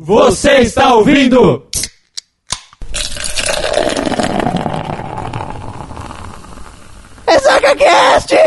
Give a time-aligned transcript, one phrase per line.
[0.00, 1.68] Você está ouvindo?
[7.26, 8.34] EsagaCast!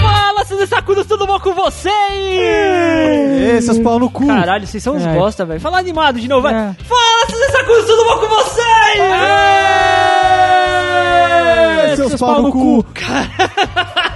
[0.00, 1.92] Fala, seus sacudos, tudo bom com vocês?
[1.94, 4.26] Ê, seus pau no cu.
[4.26, 5.12] Caralho, vocês são uns É.
[5.14, 5.60] bosta, velho.
[5.60, 6.54] Fala animado de novo, vai.
[6.54, 6.74] É.
[6.84, 9.00] Fala, seus sacudos, tudo bom com vocês?
[11.92, 12.84] Ê, seus pau no cu.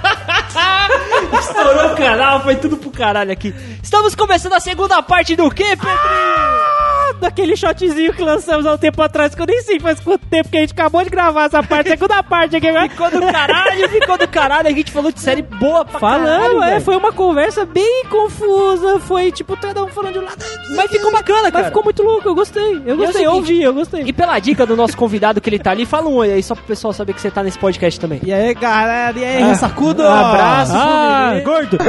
[1.39, 3.53] Estourou o canal, foi tudo pro caralho aqui.
[3.81, 6.76] Estamos começando a segunda parte do quê, Pedrinho?
[7.21, 10.49] daquele shotzinho que lançamos há um tempo atrás, que eu nem sei faz quanto tempo
[10.49, 12.89] que a gente acabou de gravar essa parte, segunda parte aqui agora.
[12.89, 14.67] Ficou do caralho, ficou do caralho.
[14.67, 19.31] A gente falou de série boa pra Falando, é, foi uma conversa bem confusa, foi
[19.31, 20.37] tipo, cada um falando de um lado.
[20.75, 21.65] Mas ficou bacana, Mas cara.
[21.65, 22.81] ficou muito louco, eu gostei.
[22.85, 24.03] Eu gostei, eu ouvi, eu gostei.
[24.05, 26.53] E pela dica do nosso convidado que ele tá ali, fala um oi aí, só
[26.55, 28.19] pro pessoal saber que você tá nesse podcast também.
[28.23, 29.17] E aí, galera?
[29.17, 30.05] E aí, Ah, ressacudo?
[30.07, 31.77] abraço, Ah, gordo.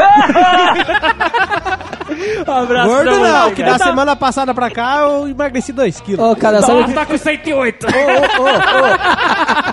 [2.48, 6.24] Um abraço Gordo não, que da semana passada pra cá eu emagreci 2 quilos.
[6.24, 7.86] Ô, cara, sabe o que, tá com 108.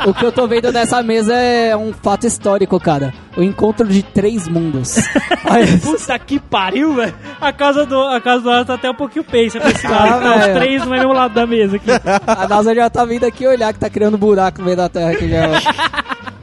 [0.08, 3.14] o que eu tô vendo nessa mesa é um fato histórico, cara.
[3.38, 4.96] O encontro de três mundos.
[5.84, 7.14] Puta que pariu, velho.
[7.40, 9.90] A casa do, a casa do Ana tá até um pouquinho pensa pra esse Ah,
[9.90, 10.22] lado.
[10.24, 11.90] Tá os três no mesmo lado da mesa aqui.
[12.26, 15.12] a NASA já tá vindo aqui olhar que tá criando buraco no meio da Terra
[15.12, 15.46] aqui já.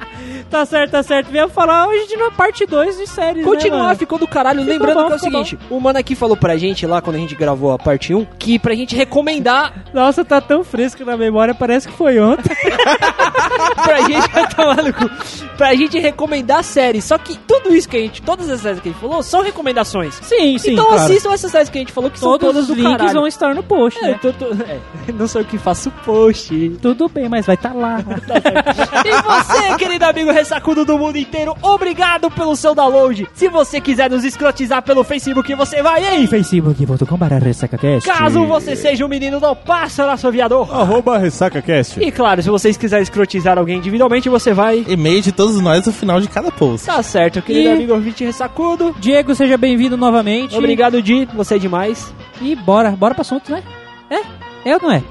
[0.52, 1.28] Tá certo, tá certo.
[1.30, 3.42] Viemos falar hoje de uma parte 2 de séries.
[3.42, 4.60] Continuar, né, ficou do caralho.
[4.60, 7.16] Ficou Lembrando bom, que é o seguinte: o mano aqui falou pra gente lá quando
[7.16, 11.16] a gente gravou a parte 1 que pra gente recomendar Nossa, tá tão fresco na
[11.16, 12.54] memória, parece que foi ontem.
[13.82, 14.28] pra gente
[14.84, 17.04] no cu, pra gente recomendar séries.
[17.04, 19.42] Só que tudo isso que a gente, todas as séries que a gente falou são
[19.42, 20.16] recomendações.
[20.22, 20.72] Sim, sim.
[20.72, 21.02] então claro.
[21.02, 23.26] assistam essas séries que a gente falou que são Todos todas os do links vão
[23.26, 24.18] estar no post, É, né?
[24.20, 24.78] tô- tô- é,
[25.16, 26.52] não sei o que faço post.
[26.82, 28.00] Tudo bem, mas vai estar lá.
[28.00, 33.28] E você, querido amigo ressacudo do mundo inteiro, obrigado pelo seu download.
[33.32, 38.08] Se você quiser nos escrotizar pelo Facebook, você vai em facebook.com.br ressacacast.
[38.08, 40.68] Caso você seja um menino do pássaro assoviador.
[40.74, 42.02] Arroba RessacaCast.
[42.02, 44.84] E claro, se vocês quiserem escrotizar alguém individualmente, você vai.
[44.88, 46.86] E-mail de todos nós no final de cada post.
[46.88, 48.96] Tá certo, querido E- amigo ouvinte ressacudo.
[48.98, 50.56] Diego, seja bem-vindo novamente.
[50.56, 51.24] Obrigado, Di.
[51.34, 52.12] Você é demais.
[52.40, 53.62] E bora, bora pro assunto, né?
[54.10, 54.70] É?
[54.70, 55.02] É ou não é?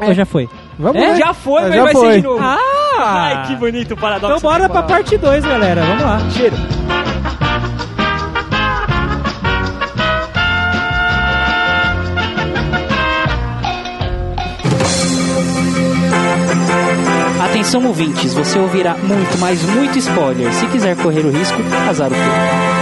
[0.00, 0.48] Ou já foi?
[0.76, 1.08] Vamos É?
[1.10, 1.14] lá.
[1.14, 2.10] Já foi, É, mas já vai foi.
[2.12, 2.42] ser de novo.
[2.42, 2.79] Ah!
[3.02, 4.36] Ai, que bonito o paradoxo.
[4.36, 5.82] Então bora pra parte 2, galera.
[5.82, 6.20] Vamos lá.
[6.30, 6.56] Cheiro.
[17.42, 20.52] Atenção ouvintes, você ouvirá muito, mas muito spoiler.
[20.52, 22.79] Se quiser correr o risco, azar o teu.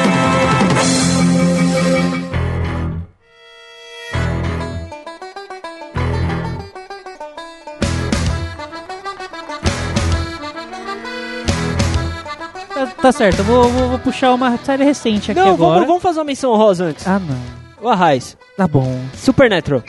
[13.08, 15.72] Tá, certo, eu vou, vou- vou puxar uma série recente aqui Não, agora.
[15.76, 17.06] vamos, vamos fazer uma menção rosa antes.
[17.08, 17.38] Ah, não.
[17.80, 18.36] O Arraiz.
[18.54, 19.00] Tá bom.
[19.16, 19.82] Supernatural.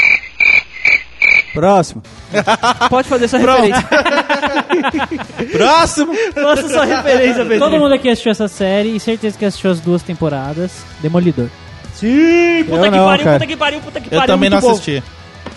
[1.53, 2.02] Próximo.
[2.90, 3.84] Pode fazer sua referência.
[5.52, 6.13] Próximo!
[6.34, 7.59] Faça sua referência, Pedro.
[7.59, 10.72] Todo mundo aqui assistiu essa série e certeza que assistiu as duas temporadas.
[11.01, 11.50] Demolidor.
[11.96, 13.36] Sim, puta Eu que não, pariu, cara.
[13.40, 14.34] puta que pariu, puta que Eu pariu.
[14.34, 14.72] também não bom.
[14.72, 15.03] assisti.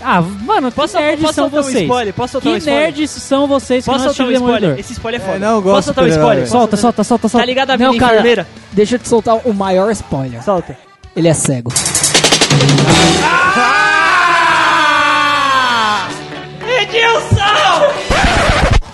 [0.04, 1.82] Ah, mano, Posso, que nerds posso são um vocês?
[1.82, 2.14] spoiler?
[2.14, 2.82] Posso soltar um Que spoiler?
[2.84, 4.60] nerds são vocês que Posso não soltar um assistiram spoiler?
[4.60, 4.80] Demolidor?
[4.80, 5.36] Esse spoiler é foda.
[5.36, 6.46] É, não, eu Posso gosto soltar um spoiler?
[6.46, 6.46] super-herói.
[6.50, 7.42] Solta, solta, solta, solta.
[7.42, 8.12] Tá ligado a Não, cara.
[8.14, 8.46] enfermeira?
[8.72, 10.42] Deixa eu te soltar o maior spoiler.
[10.42, 10.76] Solta.
[11.14, 11.70] Ele é cego.
[16.60, 17.92] Edilson!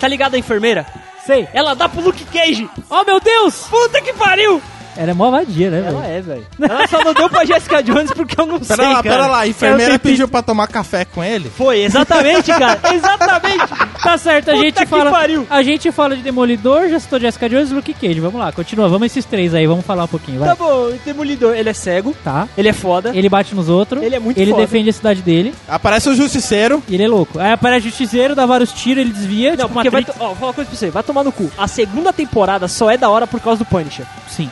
[0.00, 0.86] Tá ligado a enfermeira?
[1.26, 1.48] Sei.
[1.52, 2.68] Ela dá pro Luke Cage.
[2.88, 3.66] Oh, meu Deus!
[3.68, 4.62] Puta que pariu!
[4.98, 6.12] Ela é mó vadia, né, Ela velho?
[6.12, 6.46] é, velho.
[6.60, 9.14] Ela só não deu pra Jessica Jones porque eu não sei, Pera lá, cara.
[9.16, 9.38] pera lá.
[9.40, 11.48] A enfermeira tenho pediu pra tomar café com ele?
[11.50, 12.80] Foi, exatamente, cara.
[12.92, 13.64] Exatamente.
[14.02, 15.10] Tá certo, a Puta gente que fala.
[15.10, 15.46] pariu.
[15.48, 18.18] A gente fala de Demolidor, já citou Jessica Jones e Luke Cage.
[18.20, 18.88] Vamos lá, continua.
[18.88, 20.48] Vamos esses três aí, vamos falar um pouquinho, vai.
[20.48, 22.48] Tá bom, o Demolidor, ele é cego, Tá.
[22.58, 23.12] ele é foda.
[23.14, 24.02] Ele bate nos outros.
[24.02, 24.62] Ele é muito Ele foda.
[24.64, 25.54] defende a cidade dele.
[25.68, 26.82] Aparece o justiceiro.
[26.88, 27.38] E ele é louco.
[27.38, 29.50] Aí aparece o justiceiro, dá vários tiros, ele desvia.
[29.50, 30.00] Não, tipo porque vai.
[30.00, 30.18] Matrix.
[30.18, 31.50] to- Ó, vou falar uma coisa pra você, vai tomar no cu.
[31.56, 34.04] A segunda temporada só é da hora por causa do Punisher.
[34.28, 34.50] Sim.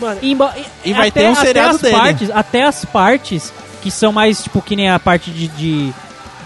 [0.00, 0.34] Mano, E, E
[0.92, 1.96] vai até- ter um até seriado as dele.
[1.96, 3.52] Partes, até as partes
[3.82, 5.48] que são mais, tipo, que nem a parte de.
[5.48, 5.92] de-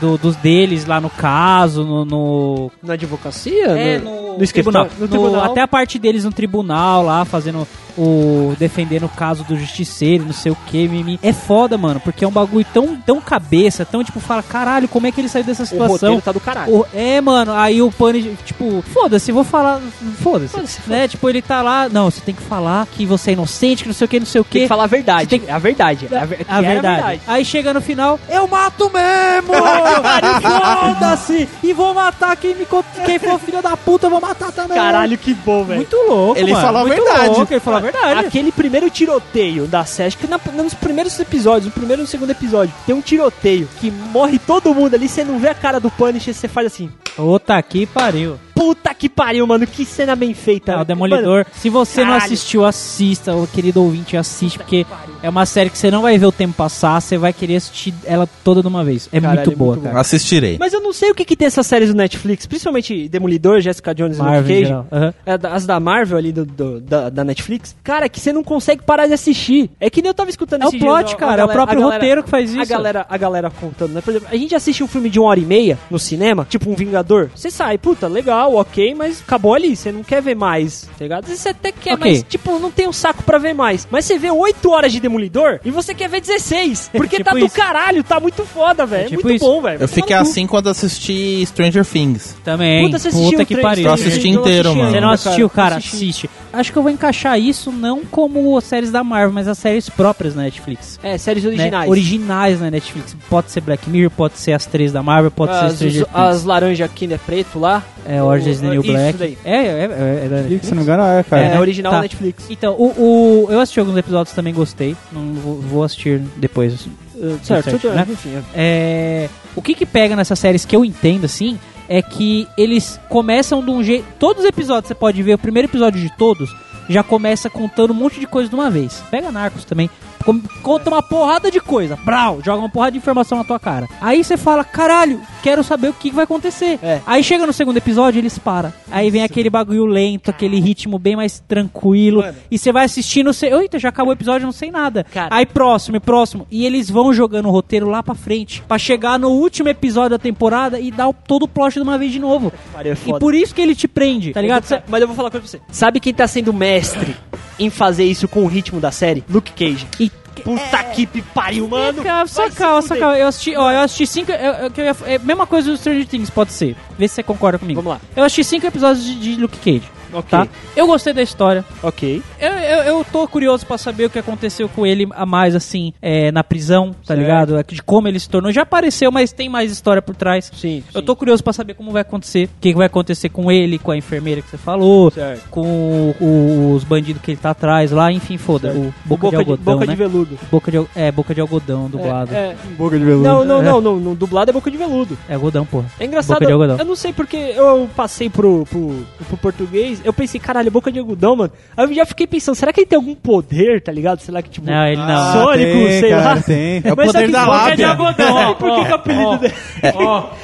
[0.01, 2.05] do- dos deles lá no caso, no.
[2.07, 3.67] no na advocacia?
[3.67, 4.91] é, no, no, escritório- tribunal.
[4.99, 5.51] No No- tribunal.
[5.51, 8.55] Até a parte deles no tribunal lá, fazendo o.
[8.59, 11.19] defendendo o caso do justiceiro, não sei o que, mimi.
[11.23, 15.07] É foda, mano, porque é um bagulho tão, tão cabeça, tão tipo, fala, caralho, como
[15.07, 15.93] é que ele saiu dessa o situação?
[15.93, 16.75] roteiro tá do caralho.
[16.75, 19.81] O- é, mano, aí o Punisher, tipo, foda-se, vou falar,
[20.21, 21.09] foda-se, Foda-se, né?
[21.09, 23.95] Tipo, ele tá lá, não, você tem que falar que você é inocente, que não
[23.95, 24.51] sei o que, não sei o que.
[24.51, 25.27] Tem que falar a verdade.
[25.29, 26.09] Tem que- É a verdade.
[26.11, 27.21] É a, ver- que A é verdade.
[27.27, 29.53] Aí chega no final, eu mato mesmo!
[30.41, 31.49] Foda-se!
[31.63, 32.67] E vou matar quem me
[33.05, 34.77] quem for filho da puta, eu vou matar também.
[34.77, 35.77] Caralho, que bom, velho.
[35.79, 36.65] Muito louco, Ele mano.
[36.65, 37.29] falou a Muito verdade.
[37.37, 38.27] Louco, ele falou a Tá verdade.
[38.29, 42.31] Aquele primeiro tiroteio da série, que na- nos primeiros episódios, no primeiro e no segundo
[42.31, 45.91] episódio, tem um tiroteio que morre todo mundo ali, você não vê a cara do
[45.91, 46.91] Punisher, você faz assim.
[47.17, 48.39] Puta que pariu.
[48.61, 50.73] Puta que pariu, mano, que cena bem feita.
[50.73, 51.47] É, o Demolidor.
[51.55, 52.25] Se você não caralho.
[52.25, 53.35] assistiu, assista.
[53.35, 54.85] O querido ouvinte, assiste, porque
[55.23, 57.95] é uma série que você não vai ver o tempo passar, você vai querer assistir
[58.05, 59.09] ela toda de uma vez.
[59.13, 60.01] É Caralho, muito é boa, muito cara.
[60.01, 60.57] Assistirei.
[60.61, 63.95] Mas eu não sei o que, que tem essas séries do Netflix, principalmente Demolidor, Jessica
[63.95, 65.15] Jones e Luke Marvel Cage.
[65.25, 67.75] É, da- as da Marvel ali do, do- da, da Netflix.
[67.83, 69.71] Cara, que você não consegue parar de assistir.
[69.81, 71.45] É que nem eu tava escutando É o esses plot, dias, ó, a cara, é
[71.45, 72.71] o próprio a galera- roteiro que faz A isso.
[72.71, 74.01] galera, a galera contando, né?
[74.03, 76.71] Por exemplo, a gente assiste um filme de uma hora e meia no cinema, tipo
[76.71, 77.31] um Vingador.
[77.35, 79.75] Você sai, puta, legal, ok, mas acabou ali.
[79.77, 81.25] Você não quer ver mais, tá ligado?
[81.25, 82.11] Às vezes você até quer, Ok.
[82.11, 83.87] mas, tipo, não tem um saco pra ver mais.
[83.91, 86.91] Mas você vê 8 horas de Demolidor e você quer ver 16.
[86.97, 87.55] Porque Tipo tá do isso.
[87.55, 89.07] caralho, tá muito foda, velho.
[89.07, 89.45] É, tipo muito isso.
[89.45, 89.81] bom, velho.
[89.81, 92.37] Eu fiquei assim quando assisti Stranger Things.
[92.45, 92.85] Também.
[92.87, 93.87] Puta, você assistiu Puta o que pariu.
[93.87, 94.91] Eu assisti inteiro, assisti mano.
[94.93, 95.77] Você não assistiu, cara?
[95.77, 95.97] Assisti.
[95.97, 96.31] Assiste.
[96.53, 99.89] Acho que eu vou encaixar isso não como as séries da Marvel, mas as séries
[99.89, 100.99] próprias na Netflix.
[101.03, 101.51] É, séries né?
[101.51, 101.91] originais.
[101.91, 103.17] Originais na Netflix.
[103.29, 106.17] Pode ser Black Mirror, pode ser as três da Marvel, pode ser as, Stranger Things.
[106.17, 107.83] as laranjas aqui, né, preto lá.
[108.07, 109.19] É, Orange is the New Isso Black.
[109.19, 109.39] daí.
[109.45, 110.65] É, é, é, é da Netflix.
[110.67, 111.43] Se não me engano, é, cara.
[111.43, 111.61] É, né?
[111.61, 112.01] original Tá.
[112.03, 112.45] Netflix.
[112.51, 114.97] Então, o, o- eu assisti alguns episódios também gostei.
[115.13, 116.87] Não vou, vou assistir depois.
[117.15, 118.07] Uh, certo, certo, né?
[118.11, 118.31] enfim.
[118.37, 118.43] é.
[118.55, 121.59] É, o que que pega nessas séries que eu entendo, assim,
[121.89, 124.05] é que eles começam de um jeito...
[124.19, 126.51] Todos os episódios, você pode ver, o primeiro episódio de todos,
[126.89, 129.03] já começa contando um monte de coisa de uma vez.
[129.11, 129.91] Pega Narcos também.
[130.25, 131.97] Com- Conta uma porrada de coisa.
[132.05, 133.89] Brau, joga uma porrada de informação na tua cara.
[134.01, 136.79] Aí você fala, caralho, quero saber o que vai acontecer.
[136.83, 137.01] É.
[137.07, 138.73] Aí chega no segundo episódio, eles param.
[138.91, 142.21] Aí vem aquele bagulho lento, aquele ritmo bem mais tranquilo.
[142.21, 142.37] Mano.
[142.51, 143.47] E você vai assistindo, você.
[143.47, 145.05] Eita, já acabou o episódio, não sei nada.
[145.05, 145.35] Cara.
[145.35, 146.47] Aí próximo, e próximo.
[146.51, 148.63] E eles vão jogando o roteiro lá pra frente.
[148.69, 151.97] Pra chegar no último episódio da temporada e dar o- todo o plot de uma
[151.99, 152.53] vez de novo.
[152.73, 154.65] Pariu, é E por isso que ele te prende, tá ligado?
[154.89, 155.61] Mas eu vou falar uma coisa pra você.
[155.73, 157.17] Sabe quem tá sendo mestre
[157.61, 159.23] em fazer isso com o ritmo da série?
[159.29, 159.87] Luke Cage.
[160.01, 160.11] E
[160.45, 162.03] Puta que pi- pariu, mano.
[162.03, 163.19] Calma, só calma, só calma.
[163.19, 164.33] Eu assisti, ó, eu assisti cinco.
[164.33, 166.75] Eu, eu, que eu é a mesma coisa do Stranger Things, pode ser.
[166.99, 167.83] Vê se você concorda comigo.
[167.83, 168.09] Vamos lá.
[168.17, 169.91] Eu assisti cinco episódios de, de Luke Cage.
[170.13, 170.29] Ok.
[170.31, 170.49] Tá?
[170.75, 171.65] Eu gostei da história.
[171.83, 172.23] Ok.
[172.41, 175.93] Eu, eu, eu tô curioso pra saber o que aconteceu com ele a mais, assim,
[176.01, 177.21] é, na prisão, tá Certo.
[177.21, 177.59] ligado?
[177.59, 178.53] É, De como ele se tornou.
[178.53, 180.51] Já apareceu, mas tem mais história por trás.
[180.55, 180.83] Sim.
[180.95, 182.47] Eu tô curioso pra saber como vai acontecer.
[182.47, 185.49] O que vai acontecer com ele, com a enfermeira que você falou, Certo.
[185.51, 188.73] com o- o- os bandidos que ele tá atrás lá, enfim, foda.
[188.73, 188.81] Certo.
[188.89, 189.93] O boca, de algodão, boca né?
[189.93, 190.39] de veludo.
[190.51, 192.35] Boca de, é, boca de algodão, dublado.
[192.35, 192.57] É, É, é.
[192.77, 193.25] Boca de veludo.
[193.29, 195.17] Não, não, não, não, no dublado é boca de veludo.
[195.31, 195.87] algodão, porra.
[195.99, 196.77] É engraçado, Boca de algodão.
[196.79, 200.99] eu não sei porque eu passei pro, pro, pro português, eu pensei, caralho, boca de
[200.99, 201.53] algodão, mano.
[201.77, 204.21] Aí eu já fiquei pensando, será que ele tem algum poder, tá ligado?
[204.21, 204.71] Sei lá que tipo.
[204.71, 205.09] Não, ele não.
[205.09, 206.37] Ah, Sônico, tem, sei cara, lá.
[206.43, 206.83] tem.
[206.85, 207.77] É o Mas poder sabe da boca lábia.
[207.77, 209.55] de algodão, ó, por que, que o apelido dele.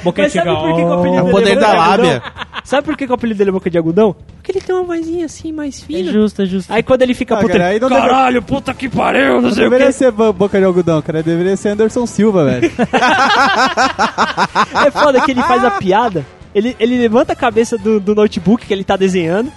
[0.03, 2.05] boca Mas sabe por que, que o apelido É o poder boca da de algodão?
[2.07, 2.23] lábia.
[2.63, 4.15] Sabe por que, que o apelido dele é boca de algodão?
[4.35, 6.11] Porque ele tem uma vozinha assim mais É fina.
[6.11, 6.73] justo, é justo.
[6.73, 9.35] Aí quando ele fica Ah, puto, cara, ele, aí não deve- caralho, puta que pariu,
[9.35, 9.93] não Não sei o deveria que.
[9.93, 11.23] ser bo- boca de algodão, cara.
[11.23, 12.69] Deveria ser Anderson Silva, velho.
[14.85, 16.25] É foda que ele faz a piada.
[16.57, 19.51] Ele, ele levanta a cabeça do, do notebook que ele tá desenhando,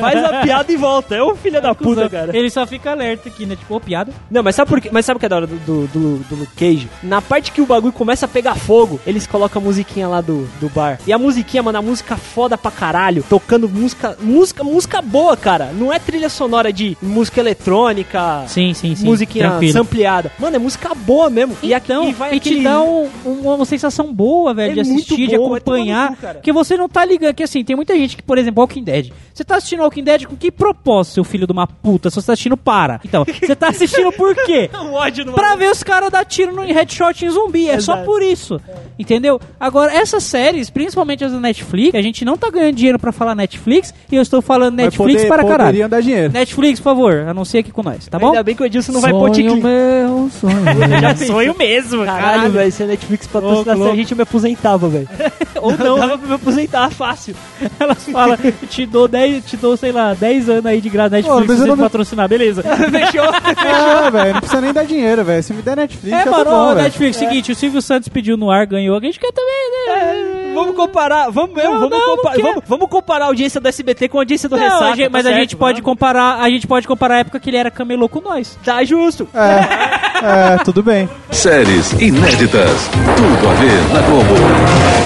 [0.00, 1.16] faz a piada e volta.
[1.16, 2.36] É um filho da puta, cara.
[2.36, 3.56] Ele só fica alerta aqui, né?
[3.56, 4.12] Tipo, ô, piada.
[4.30, 4.88] Não, mas sabe por quê?
[4.92, 6.88] Mas sabe o que é da hora do, do, do, do Luke Cage?
[7.02, 10.46] Na parte que o bagulho começa a pegar fogo, eles colocam a musiquinha lá do,
[10.60, 11.00] do bar.
[11.06, 13.24] E a musiquinha, mano, a música foda pra caralho.
[13.28, 14.16] Tocando música.
[14.20, 15.72] Música, música boa, cara.
[15.72, 18.44] Não é trilha sonora de música eletrônica.
[18.46, 19.04] Sim, sim, sim.
[19.04, 19.72] Musiquinha tranquilo.
[19.72, 20.32] sampleada.
[20.38, 21.56] Mano, é música boa mesmo.
[21.62, 22.56] e aqui Então, e vai e aquele...
[22.58, 25.76] te dá um- um- uma sensação boa, velho, É de assistir, de bom, é tomar
[25.78, 26.16] no acompanhar.
[26.16, 26.52] cu, cara.
[26.52, 27.34] que você não tá ligando.
[27.34, 29.10] Que assim, tem muita gente que, por exemplo, Walking Dead.
[29.32, 32.10] Você tá assistindo Walking Dead com que propósito, seu filho de uma puta?
[32.10, 33.00] Se você tá assistindo, para.
[33.04, 34.70] Então, você tá assistindo por quê?
[34.84, 37.68] Um ódio no Pra ver os caras dar tiro no headshot em zumbi.
[37.68, 38.04] É só Exato.
[38.06, 38.60] por isso.
[38.98, 39.40] Entendeu?
[39.58, 43.34] Agora, essas séries, principalmente as da Netflix, a gente não tá ganhando dinheiro pra falar
[43.34, 45.88] Netflix, e eu estou falando Mas Netflix poder- para caralho.
[45.88, 46.32] Dar dinheiro.
[46.32, 48.28] Netflix, por favor, anuncia aqui com nós, tá bom?
[48.28, 50.64] Ainda bem que o Edilson não vai pôr Sonho meu, sonho.
[51.00, 52.70] Já sonho mesmo, Caralho, velho.
[52.72, 55.08] Se a Netflix patrocinasse a gente, eu me aposentava, velho.
[55.60, 57.34] Ou não, Dava pra me aposentar fácil.
[57.78, 58.36] Elas falam,
[58.68, 61.66] te dou 10, te dou, sei lá, 10 anos aí de graça Netflix eu você
[61.66, 62.62] não patrocinar, beleza.
[62.64, 63.24] Fechou?
[63.24, 65.42] Ah, velho, não precisa nem dar dinheiro, velho.
[65.42, 66.74] Se me der Netflix, É, mano, tá bom.
[66.74, 70.43] Netflix, seguinte, o Silvio Santos pediu no ar, ganhou, a gente quer também, né?
[70.54, 74.08] Vamos comparar, vamos mesmo, Não, vamos, não, compa- vamos, vamos comparar a audiência do SBT
[74.08, 74.84] com a audiência do Não, Ressaca.
[74.84, 77.40] a gente- mas tá a certo, gente pode comparar, a gente pode comparar a época
[77.40, 78.58] que ele era camelô com nós.
[78.64, 79.28] Tá justo.
[79.34, 81.08] É, É, tudo bem.
[81.30, 82.88] Séries inéditas.
[83.16, 84.34] Tudo a ver na Globo.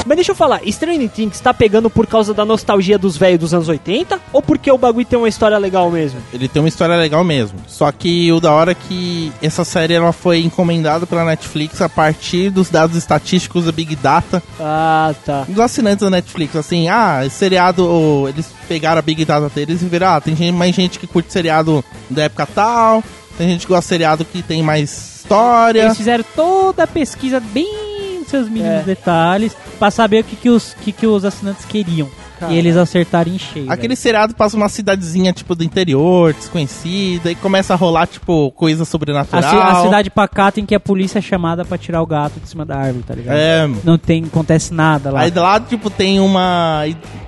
[0.06, 3.54] Mas deixa eu falar, Stranger Things tá pegando por causa da nostalgia dos velhos dos
[3.54, 4.18] anos 80?
[4.32, 6.20] Ou porque o bagulho tem uma história legal mesmo?
[6.32, 7.58] Ele tem uma história legal mesmo.
[7.66, 11.88] Só que o da hora é que essa série ela foi encomendada pela Netflix a
[11.88, 15.37] partir dos dados estatísticos da Big Data Ah, tá.
[15.46, 16.56] Dos assinantes da Netflix.
[16.56, 20.52] Assim, ah, esse seriado, eles pegaram a Big Data deles e viram, ah, tem gente-
[20.52, 23.02] mais gente que curte seriado da época tal,
[23.36, 25.82] tem gente que gosta de seriado que tem mais história.
[25.82, 28.82] Eles fizeram toda a pesquisa bem nos seus mínimos É.
[28.82, 32.08] detalhes pra saber o que, que, os, que, que os assinantes queriam.
[32.50, 33.66] E eles acertaram em cheio.
[33.70, 33.96] Aquele velho.
[33.96, 38.86] seriado passa uma cidadezinha, tipo, do interior, desconhecida, e começa a rolar, tipo, coisa a,
[38.86, 39.42] sobrenatural.
[39.42, 42.48] ci- a cidade pacata em que a polícia é chamada pra tirar o gato de
[42.48, 43.36] cima da árvore, tá ligado?
[43.36, 45.20] É, Não tem, acontece nada lá.
[45.20, 46.84] Aí do lado, tipo, tem uma.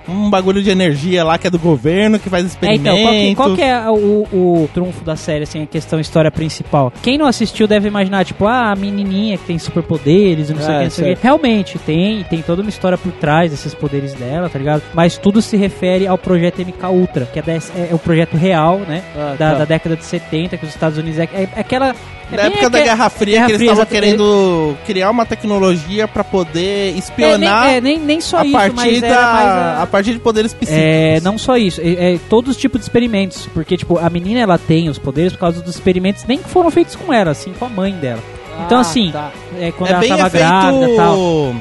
[0.08, 2.98] Um bagulho de energia lá que é do governo, que faz É, experimentos.
[2.98, 4.26] então, qual que, qual que é o,
[4.64, 6.92] o trunfo da série, assim, a questão história principal?
[7.00, 10.68] Quem não assistiu deve imaginar, tipo, ah, a menininha que tem superpoderes e não sei
[10.68, 11.22] o É, que, não sei o que.
[11.22, 14.82] Realmente, tem, tem toda uma história por trás desses poderes dela, tá ligado?
[14.94, 18.36] Mas tudo se refere ao projeto MK Ultra, que é, desse- é, é o projeto
[18.36, 19.58] real, né, Ah, da, tá.
[19.58, 21.18] da década de 70, que os Estados Unidos...
[21.18, 21.94] É, é, é aquela...
[22.32, 26.22] É Na época da Guerra Fria, Guerra que eles estavam querendo criar uma tecnologia pra
[26.22, 29.46] poder É, espionar nem, é, nem, nem só a, isso, partir mas da, era mais
[29.48, 30.80] a- a partir de poderes psíquicos.
[30.80, 34.38] É, não só isso, é, é todos os tipos de experimentos, porque tipo, a menina
[34.38, 37.52] ela tem os poderes por causa dos experimentos nem que foram feitos com ela, assim,
[37.58, 38.22] com a mãe dela.
[38.64, 39.32] Então Ah, assim, tá.
[39.58, 40.42] é, quando é ela bem tava efeito...
[40.46, 41.54] grávida e tal.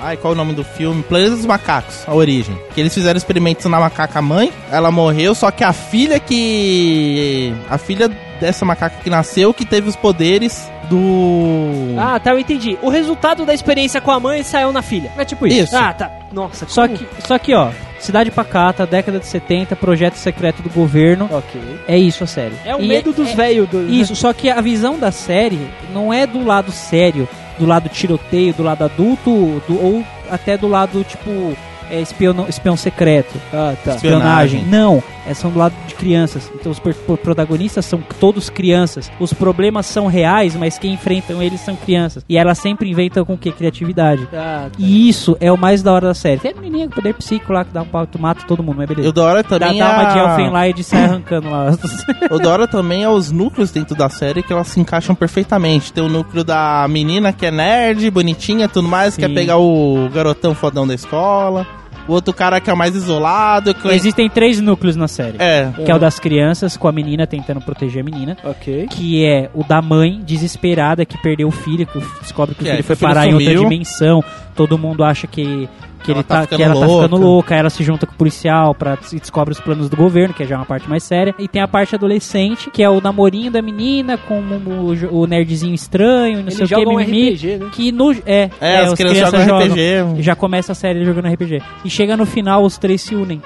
[0.00, 1.02] Ai, qual é o nome do filme?
[1.02, 2.56] Planeta dos Macacos, a origem.
[2.74, 7.52] Que eles fizeram experimentos na macaca mãe, ela morreu, só que a filha que...
[7.68, 8.08] A filha
[8.40, 11.94] dessa macaca que nasceu, que teve os poderes do...
[11.98, 12.78] Ah, tá, eu entendi.
[12.82, 15.10] O resultado da experiência com a mãe saiu na filha.
[15.16, 15.60] É tipo isso.
[15.64, 15.76] Isso.
[15.76, 16.10] Ah, tá.
[16.32, 20.68] Nossa, Só como- que, só que, ó, Cidade Pacata, década de 70, projeto secreto do
[20.68, 21.28] governo.
[21.32, 21.60] Ok.
[21.88, 22.54] É isso a série.
[22.64, 23.68] É o E medo dos é- velhos.
[23.68, 23.88] Do...
[23.88, 27.26] Isso, só que a visão da série não é do lado sério,
[27.58, 31.56] do lado tiroteio, do lado adulto, do- ou até do lado, tipo,
[31.90, 33.34] é, espião, espião secreto.
[33.52, 33.94] Ah, tá.
[33.94, 34.60] espionagem.
[34.60, 34.64] Espionagem.
[34.66, 36.50] Não, é, são do lado de crianças.
[36.54, 39.10] Então os protagonistas são todos crianças.
[39.18, 42.24] Os problemas são reais, mas quem enfrentam eles são crianças.
[42.28, 43.50] E elas sempre inventam com o que?
[43.50, 44.28] Criatividade.
[44.32, 44.78] Ah, tá.
[44.78, 46.40] E isso é o mais da hora da série.
[46.40, 48.76] Tem a menininha com poder psíquico lá que dá um pau, tu mata todo mundo,
[48.76, 49.08] mas E beleza.
[49.08, 50.22] o da hora Dá, também dá uma de é...
[50.22, 51.66] Elfenlight e sai arrancando lá.
[52.30, 55.92] O da hora também é os núcleos dentro da série que elas se encaixam perfeitamente.
[55.92, 59.22] Tem o núcleo da menina que é nerd, bonitinha, tudo mais, Sim.
[59.22, 61.66] quer pegar o garotão fodão da escola.
[62.08, 63.74] O outro cara que é o mais isolado.
[63.74, 65.36] Que Existem três núcleos na série.
[65.38, 65.70] É.
[65.84, 68.36] Que é o das crianças, com a menina tentando proteger a menina.
[68.44, 68.86] Ok.
[68.90, 72.70] que é o da mãe desesperada que perdeu o filho, que descobre que o é,
[72.70, 74.22] filho que foi o filho parar em outra dimensão.
[74.54, 75.68] Todo mundo acha que,
[76.02, 77.02] que, Ela ele tá tá, ficando que ela tá louca.
[77.04, 77.54] ficando louca.
[77.56, 80.46] Ela se junta com o policial pra, e descobre os planos do governo, que é
[80.46, 81.34] já uma parte mais séria.
[81.38, 85.26] E tem a parte adolescente, que é o namorinho da menina com o, o- o
[85.26, 87.30] nerdzinho estranho, e não sei Eles o que, jogam um mimimi.
[87.34, 87.66] RPG, né?
[87.72, 90.22] Que no, é, É, as os crianças crianças jogam RPG.
[90.22, 91.62] Já começa a série jogando RPG.
[91.84, 93.40] E chega no final, os três se unem.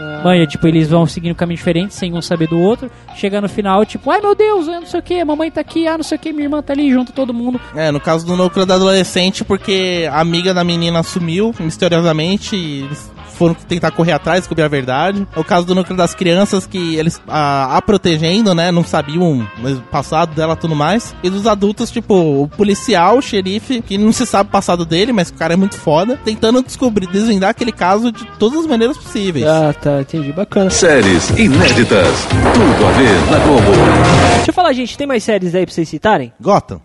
[0.00, 2.90] Ah, Manja, tipo, eles vão seguindo caminho diferente, sem um saber do outro.
[3.14, 5.86] Chega no final, tipo, ai meu Deus, eu não sei o que, mamãe tá aqui,
[5.86, 7.60] ah, não sei o que, minha irmã tá ali, junto todo mundo.
[7.74, 12.82] É, no caso do núcleo da adolescente, porque a amiga da menina sumiu misteriosamente e
[12.82, 15.26] eles foram tentar correr atrás, descobrir a verdade.
[15.34, 19.48] É o caso do núcleo das crianças, que eles a, a protegendo, né, não sabiam
[19.62, 21.14] o passado dela e tudo mais.
[21.22, 25.10] E dos adultos, tipo, o policial, o xerife, que não se sabe o passado dele,
[25.10, 28.98] mas o cara é muito foda, tentando descobrir, desvendar aquele caso de todas as maneiras
[28.98, 29.46] possíveis.
[29.46, 30.32] Ah, tá, entendi.
[30.32, 30.68] Bacana.
[30.68, 32.26] Séries inéditas.
[32.52, 33.70] Tudo a ver na Globo.
[34.36, 36.30] Deixa eu falar, gente, tem mais séries aí pra vocês citarem?
[36.38, 36.82] Gotham.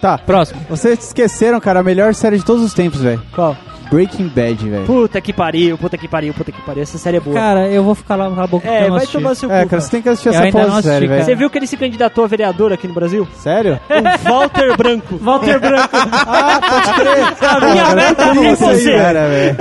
[0.00, 0.60] Tá, Próximo.
[0.68, 3.22] vocês esqueceram, cara, a melhor série de todos os tempos, velho.
[3.34, 3.54] Qual?
[3.90, 4.84] Breaking Bad, velho.
[4.86, 6.82] Puta que pariu, puta que pariu, puta que pariu.
[6.82, 7.34] Essa série é boa.
[7.36, 9.80] Cara, eu vou ficar lá na boca que é, vai tomar seu É, cu, cara,
[9.82, 11.20] você tem que assistir Eu essa ainda não assisti, série, cara.
[11.20, 11.38] Você velho.
[11.38, 13.26] viu que ele se candidatou a vereador aqui no Brasil?
[13.36, 13.78] Sério?
[14.26, 15.16] O Walter Branco.
[15.22, 15.88] Walter Branco.
[15.94, 17.46] ah, pode crer.
[17.48, 18.92] A minha meta é você.
[18.96, 19.56] Cara, velho.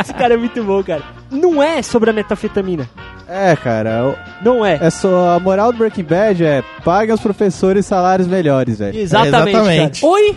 [0.00, 1.02] Esse cara é muito bom, cara.
[1.30, 2.88] Não é sobre a metafetamina.
[3.28, 4.78] É, cara, o- Não é.
[4.82, 8.98] é só a moral do Breaking Bad é paguem os professores salários melhores, velho.
[8.98, 10.04] Exatamente, Exatamente.
[10.06, 10.36] Oi?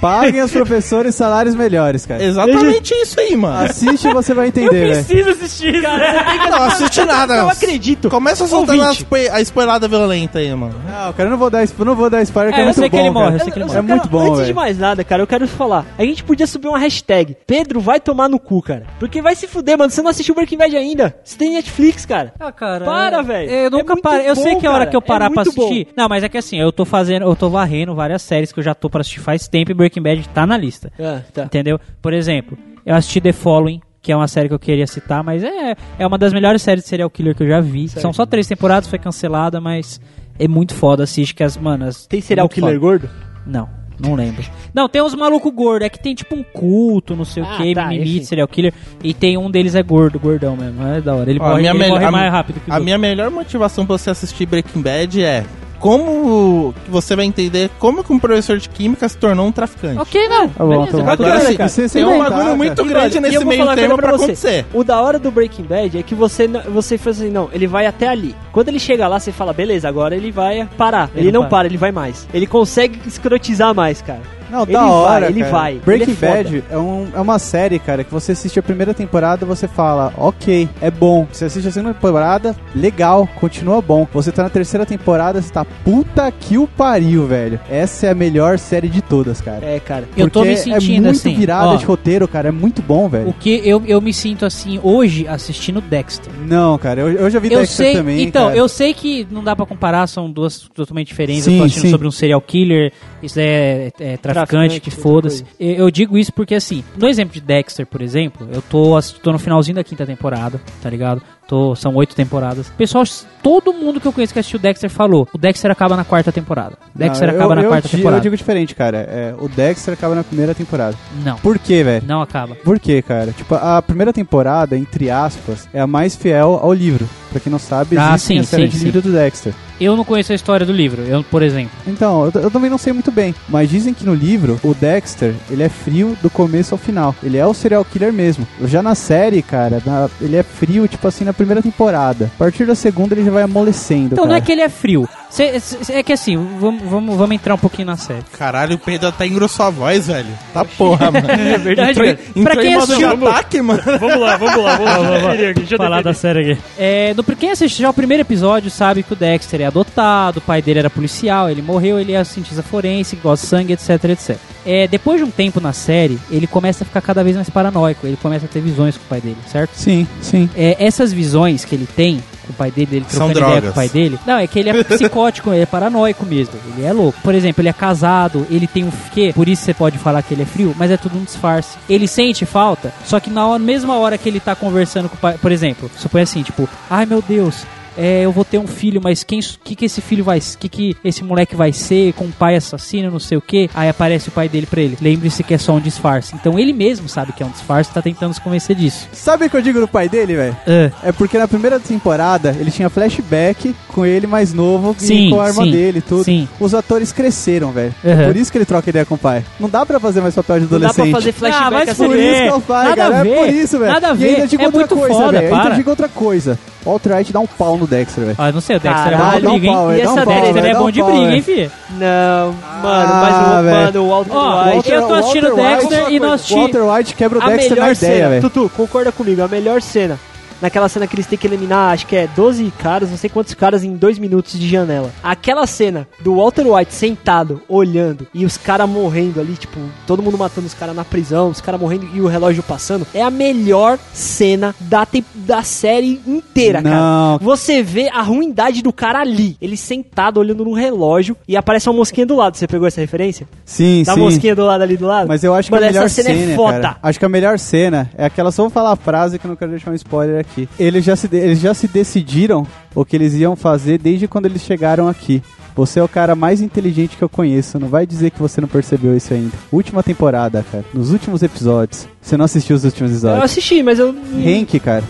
[0.00, 2.22] Paguem os professores salários melhores, cara.
[2.22, 3.64] Exatamente isso aí, mano.
[3.64, 5.04] Assiste e você vai Eu entender, velho.
[5.04, 6.48] preciso assistir, cara.
[6.50, 7.34] Não assiste nada.
[7.34, 8.08] Eu acredito.
[8.08, 9.02] Começa soltando Ouvinte.
[9.02, 10.74] a, spo- a spoilada violenta aí, mano.
[10.86, 12.66] Não, cara, eu não vou dar, spo- não vou dar spoiler, que É, é, eu
[12.66, 13.78] muito sei bom, que ele morre, eu sei que ele Eu morre.
[13.78, 14.54] É muito bom, Antes de velho.
[14.54, 15.84] mais nada, cara, eu quero falar.
[15.98, 17.36] A gente podia subir uma hashtag.
[17.46, 18.84] Pedro vai tomar no cu, cara.
[19.00, 19.90] Porque vai se fuder, mano.
[19.90, 21.16] Você não assistiu Breaking Bad ainda.
[21.24, 22.32] Você tem Netflix, cara.
[22.38, 22.84] Ah, cara.
[22.84, 23.50] Para, é- velho.
[23.50, 24.28] Eu nunca É muito parei.
[24.30, 24.90] Eu sei bom, que a hora cara.
[24.90, 25.88] que eu É parar pra muito assistir.
[25.96, 28.64] Não, mas é que assim, eu tô fazendo, eu tô varrendo várias séries que eu
[28.64, 30.92] já tô pra assistir faz tempo e Breaking Bad tá na lista.
[31.00, 31.44] Ah, tá.
[31.44, 31.80] Entendeu?
[32.02, 35.42] Por exemplo, eu assisti The Following, que é uma série que eu queria citar, mas
[35.42, 37.88] é, é uma das melhores séries de serial killer que eu já vi.
[37.88, 40.00] São só três temporadas, foi cancelada, mas
[40.40, 42.78] É muito foda, assiste que as, mano, as- Tem é serial muito killer foda.
[42.78, 43.10] gordo?
[43.44, 44.44] Não, não lembro.
[44.72, 47.56] Não, tem uns malucos gordos, é que tem tipo um culto, não sei Ah, o
[47.56, 51.12] que, tá, mimimi, serial killer, e tem um deles é gordo, gordão mesmo, é da
[51.16, 51.28] hora.
[51.28, 53.32] Ele Ó, a morre, minha ele melhor- morre mais rápido que os A minha melhor
[53.32, 55.44] motivação pra você assistir Breaking Bad é
[55.78, 59.98] como você vai entender como que um professor de química se tornou um traficante.
[59.98, 60.48] Ok, não.
[60.48, 61.08] Tá bom, tá bom.
[61.10, 61.56] Agora, assim.
[61.56, 64.24] Você- você tem um bagulho muito grande E nesse meio termo pra pra você.
[64.24, 64.66] acontecer.
[64.74, 67.86] O da hora do Breaking Bad é que você, você faz assim, não, ele vai
[67.86, 68.34] até ali.
[68.52, 71.10] Quando ele chega lá, você fala, beleza, agora ele vai parar.
[71.14, 71.66] Ele, Ele não não para.
[71.68, 72.26] ele vai mais.
[72.34, 74.20] Ele consegue escrotizar mais, cara.
[74.50, 75.52] Não, Ele da vai, hora, ele cara.
[75.52, 76.32] vai, ele Breaking é foda.
[76.32, 80.12] Bad é, um- é uma série, cara, que você assiste a primeira temporada você fala,
[80.16, 81.26] ok, é bom.
[81.32, 84.06] Você assiste a segunda temporada, legal, continua bom.
[84.12, 87.60] Você tá na terceira temporada, você tá puta que o pariu, velho.
[87.70, 89.64] Essa é a melhor série de todas, cara.
[89.64, 90.04] É, cara.
[90.16, 91.76] Eu tô Porque me sentindo é muito assim, virada ó.
[91.76, 93.28] de roteiro, cara, é muito bom, velho.
[93.28, 96.32] O que eu, eu me sinto assim hoje assistindo Dexter.
[96.46, 98.56] Não, cara, eu, eu já vi Eu Dexter sei, também, então, cara.
[98.58, 101.44] eu sei que não dá pra comparar, são duas totalmente diferentes.
[101.44, 101.90] Sim, eu tô assistindo sim.
[101.90, 105.44] sobre um serial killer, isso é, é traficante, Traficante, que outra foda-se.
[105.58, 109.38] Eu, digo isso porque, assim, no exemplo de Dexter, por exemplo, eu tô, tô no
[109.38, 111.22] finalzinho da quinta temporada, tá ligado?
[111.48, 112.70] Tô, são oito temporadas.
[112.76, 113.04] Pessoal,
[113.42, 116.76] todo mundo que eu conheço que assistiu Dexter falou: o Dexter acaba na quarta temporada.
[116.94, 118.18] Dexter Não, acaba eu, na eu quarta di- temporada.
[118.18, 118.98] Eu digo diferente, cara.
[118.98, 120.94] É, o Dexter acaba na primeira temporada.
[121.24, 122.04] Não, Por quê, velho?
[122.06, 122.54] não acaba.
[122.56, 123.32] Por quê, cara?
[123.32, 127.08] Tipo, a primeira temporada, entre aspas, é a mais fiel ao livro.
[127.30, 128.84] Pra quem não sabe, Ah, existe sim, a série sim, de sim.
[128.86, 129.52] livro do Dexter.
[129.78, 131.70] Eu não conheço a história do livro, eu, por exemplo.
[131.86, 135.34] Então, eu, eu também não sei muito bem, mas dizem que no livro, o Dexter,
[135.50, 137.14] ele é frio do começo ao final.
[137.22, 138.46] Ele é o serial killer mesmo.
[138.64, 142.30] Já na série, cara, na- ele é frio, tipo assim, na primeira temporada.
[142.34, 144.38] A partir da segunda, ele já vai amolecendo, Então não cara.
[144.38, 145.08] é que ele é frio.
[145.30, 148.22] Cê- cê- é que assim, vamos, vamos, vamos entrar um pouquinho na série.
[148.38, 150.28] Caralho, o Pedro até engrossou a voz, velho.
[150.54, 151.28] Tá porra, mano.
[151.30, 153.82] É verdade, Entrou, entrou Pra em quem assistiu- ataque, mano.
[154.00, 155.22] Vamos lá, vamos lá, vamos
[155.70, 155.76] lá.
[155.76, 156.60] falar da série aqui.
[156.78, 160.42] É, no, quem assistiu já o primeiro episódio sabe que o Dexter é adotado, o
[160.42, 164.36] pai dele era policial, ele morreu, ele é cientista forense, gosta de sangue, etc, etc.
[164.66, 168.06] É, depois de um tempo na série, ele começa a ficar cada vez mais paranoico,
[168.06, 169.70] ele começa a ter visões com o pai dele, certo?
[169.74, 170.48] Sim, sim.
[170.56, 173.68] É, essas visões que ele tem com o pai dele, ele São trocando ideia com
[173.68, 174.18] o pai dele.
[174.26, 176.54] Não, é que ele é psicótico, ele é paranoico mesmo.
[176.76, 177.20] Ele é louco.
[177.22, 179.32] Por exemplo, ele é casado, ele tem um quê?
[179.34, 181.78] Por isso você pode falar que ele é frio, mas é tudo um disfarce.
[181.88, 185.38] Ele sente falta, só que na mesma hora que ele tá conversando com o pai,
[185.38, 187.64] por exemplo, supõe assim, tipo, ai meu Deus.
[187.98, 190.96] É, eu vou ter um filho, mas quem que que esse filho vai, que que
[191.04, 193.68] esse moleque vai ser com um pai assassino, não sei o que.
[193.74, 194.96] Aí aparece o pai dele pra ele.
[195.00, 196.34] Lembre-se que é só um disfarce.
[196.34, 199.08] Então ele mesmo sabe que é um disfarce, tá tentando se convencer disso.
[199.12, 200.56] Sabe o que eu digo do pai dele, velho?
[201.02, 205.40] É porque na primeira temporada ele tinha flashback com ele mais novo Sim, e com
[205.40, 206.24] a arma sim, dele e tudo.
[206.24, 206.48] sim.
[206.60, 207.94] Os atores cresceram, velho.
[208.04, 208.10] Uhum.
[208.10, 209.44] É por isso que ele troca ideia com o pai.
[209.58, 211.10] Não dá pra fazer mais papel de Não dá adolescente.
[211.10, 212.04] pra fazer flashback Ah, mas assim.
[212.04, 213.20] Por Por isso que eu falo, Nada cara.
[213.20, 213.30] a ver.
[213.32, 213.92] É por isso, velho.
[213.92, 214.28] Nada a E ver.
[214.34, 215.54] ainda digo É outra muito coisa, velho.
[215.54, 216.58] Ainda digo outra coisa.
[216.90, 218.36] Walter White dá um pau no Dexter, velho.
[218.38, 219.98] Ah, não sei, o Dexter Caralho, é bom de dá um briga, hein?
[219.98, 221.70] E dá um essa pau, Dexter velho, é bom um de pau, briga, hein, filho?
[221.90, 224.90] Não, mano, mas Ah, o, mano, o Walter Ó, White...
[224.92, 227.76] eu tô assistindo Walter Dexter White- e não assisti- Walter White quebra o Dexter na
[227.76, 228.42] ideia, cena, velho.
[228.42, 230.18] Tutu, concorda comigo, a melhor cena.
[230.60, 233.54] Naquela cena que eles têm que eliminar, acho que é 12 caras, não sei quantos
[233.54, 235.10] caras em 2 minutos de janela.
[235.22, 240.36] Aquela cena do Walter White sentado, olhando, e os caras morrendo ali, tipo, todo mundo
[240.38, 243.98] matando os caras na prisão, os caras morrendo e o relógio passando, é a melhor
[244.12, 246.94] cena da, da série inteira, cara.
[246.96, 247.38] Não.
[247.38, 251.96] Você vê a ruindade do cara ali, ele sentado olhando no relógio e aparece uma
[251.96, 252.56] mosquinha do lado.
[252.56, 253.48] Você pegou essa referência?
[253.64, 254.20] Sim, Da sim.
[254.20, 255.28] mosquinha do lado ali do lado?
[255.28, 256.80] Mas eu acho que a melhor essa cena, é cena, foda.
[256.80, 259.48] cara, acho que a melhor cena é aquela, só vou falar a frase que eu
[259.50, 260.47] não quero deixar um spoiler aqui.
[260.78, 264.62] Eles já se, eles já se decidiram o que eles iam fazer desde quando eles
[264.62, 265.42] chegaram aqui.
[265.76, 268.66] Você é o cara mais inteligente que eu conheço, não vai dizer que você não
[268.66, 269.52] percebeu isso ainda.
[269.70, 272.08] Última temporada, cara, nos últimos episódios.
[272.20, 273.44] Você não assistiu os últimos Eu episódios?
[273.44, 274.08] assisti, mas eu.
[274.10, 275.04] Hank, cara,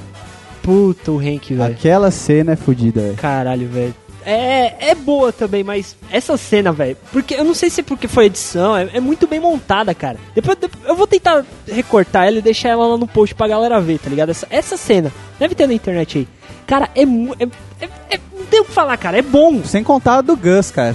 [0.62, 1.72] Puta, o Hank, velho.
[1.72, 3.14] aquela cena é fodida, velho.
[3.16, 3.94] Caralho, velho.
[4.30, 6.96] É, é boa também, mas essa cena, velho.
[7.10, 10.18] Porque eu não sei se é porque foi edição, é, é muito bem montada, cara.
[10.34, 13.80] Depois, depois- eu vou tentar recortar ela e deixar ela lá no post pra galera
[13.80, 14.28] ver, tá ligado?
[14.30, 16.28] Essa, essa cena, deve ter na internet aí.
[16.66, 17.48] Cara, é, é,
[17.80, 19.62] é, é- Não tem o que falar, cara, é bom.
[19.64, 20.94] Sem contar do Gus, cara.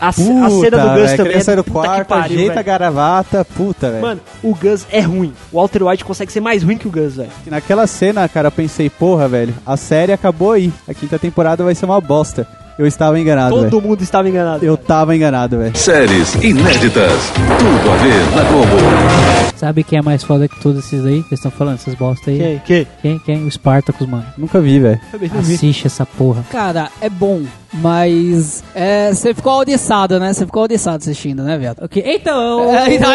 [0.00, 1.16] A, Puta, a cena do Gus velho, também.
[1.32, 2.66] queria sair do quarto, pariu, ajeita a velho.
[2.66, 4.02] garavata, puta, velho.
[4.02, 5.32] Mano, o Gus é ruim.
[5.52, 7.30] O Walter White consegue ser mais ruim que o Gus, velho.
[7.46, 10.72] Naquela cena, cara, eu pensei, porra, velho, a série acabou aí.
[10.88, 12.46] A quinta temporada vai ser uma bosta.
[12.78, 13.82] Eu estava enganado, Todo velho.
[13.82, 14.64] mundo estava enganado.
[14.64, 14.86] Eu cara.
[14.86, 15.76] tava enganado, velho.
[15.76, 17.32] Séries inéditas.
[17.58, 19.56] Tudo a ver na Globo.
[19.56, 21.20] Sabe quem é mais foda que todos esses aí?
[21.22, 22.38] Vocês estão falando, essas bosta aí?
[22.38, 22.58] Quem?
[22.66, 22.86] Quem?
[23.00, 23.18] Quem?
[23.20, 23.46] Quem?
[23.46, 24.26] O Spartacus, mano.
[24.36, 25.00] Nunca vi, velho.
[25.18, 25.30] Vi.
[25.38, 26.44] Assiste essa porra.
[26.50, 30.34] Cara, é bom, mas é, você ficou audiçado, né?
[30.34, 31.82] Você ficou audiçado assistindo, né, viado?
[31.82, 32.74] Ok, então...
[32.76, 33.10] É, então,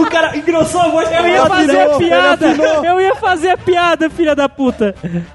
[0.00, 1.10] O cara, engrossou a voz.
[1.10, 2.46] Eu ia fazer a piada!
[2.84, 4.94] Eu ia fazer a piada, filha da puta!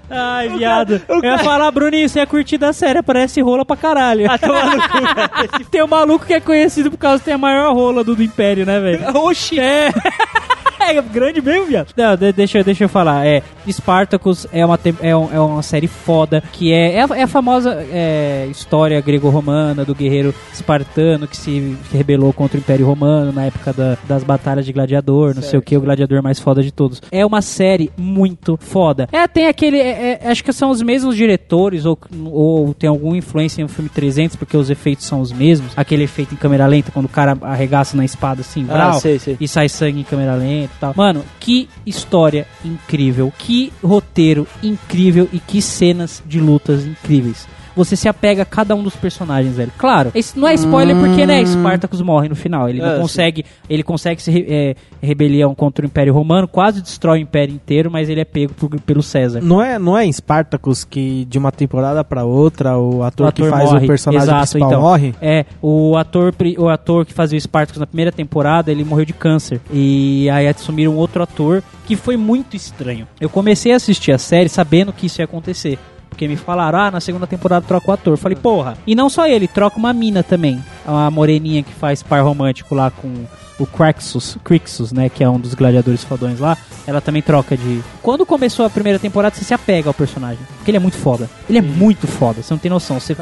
[0.10, 1.02] Ai, viado.
[1.08, 4.30] Eu ia falar, Bruninho, você é curtida séria, parece rola pra caralho.
[4.30, 4.71] Ah, cara.
[5.69, 8.23] Tem um maluco que é conhecido por causa que tem a maior rola do, do
[8.23, 9.17] Império, né, velho?
[9.17, 9.60] Oxi.
[9.60, 9.89] É.
[10.84, 11.88] É grande mesmo, viado.
[11.96, 13.26] Não, de- deixa, eu- deixa eu falar.
[13.26, 17.24] É, Spartacus é uma, é, um- é uma série foda, que é, é, a, é
[17.24, 23.32] a famosa é, história grego-romana do guerreiro espartano que se rebelou contra o Império Romano
[23.32, 26.62] na época da- das batalhas de gladiador, não sei o que, o gladiador mais foda
[26.62, 27.02] de todos.
[27.12, 29.08] É uma série muito foda.
[29.12, 33.17] É, tem aquele, é- é- acho que são os mesmos diretores, ou, ou tem alguma
[33.17, 35.72] influência no filme 300, porque os efeitos são os mesmos.
[35.76, 39.19] Aquele efeito em câmera lenta, quando o cara arregaça na espada assim, Ah, brau, sei,
[39.19, 39.38] sei.
[39.39, 40.93] e sai sangue em câmera lenta tal.
[40.95, 47.47] Mano, que história incrível, que roteiro incrível e que cenas de lutas incríveis.
[47.75, 49.71] Você se apega a cada um dos personagens, velho.
[49.77, 52.69] Claro, isso não é spoiler porque, né, Spartacus morre no final.
[52.69, 53.01] Ele É, não sim.
[53.01, 57.53] consegue, ele consegue se re- é, rebelião contra o Império Romano, quase destrói o Império
[57.55, 59.41] inteiro, mas ele é pego por- pelo César.
[59.41, 63.29] Não é, não é em Spartacus que de uma temporada pra outra o ator, O
[63.29, 63.86] ator que faz morre.
[63.86, 64.81] o personagem Exato, principal então.
[64.81, 65.15] morre?
[65.21, 69.13] É, o ator, o ator que fazia o Spartacus na primeira temporada, ele morreu de
[69.13, 69.59] câncer.
[69.71, 73.07] E aí assumiram outro ator que foi muito estranho.
[73.19, 75.77] Eu comecei a assistir a série sabendo que isso ia acontecer.
[76.13, 78.13] Porque me falaram, ah, na segunda temporada troca o ator.
[78.13, 78.78] Eu falei, porra.
[78.86, 80.63] E não só ele, troca uma mina também.
[80.86, 83.26] Uma moreninha que faz par romântico lá com
[83.60, 85.10] o Crixus, Crixus, né?
[85.10, 86.58] Que é um dos gladiadores fodões lá.
[86.86, 87.82] Ela também troca de.
[88.02, 90.45] Quando começou a primeira temporada, você se apega ao personagem.
[90.58, 91.30] Porque ele é muito foda.
[91.49, 92.99] Ele é muito foda, você não tem noção.
[92.99, 93.15] Você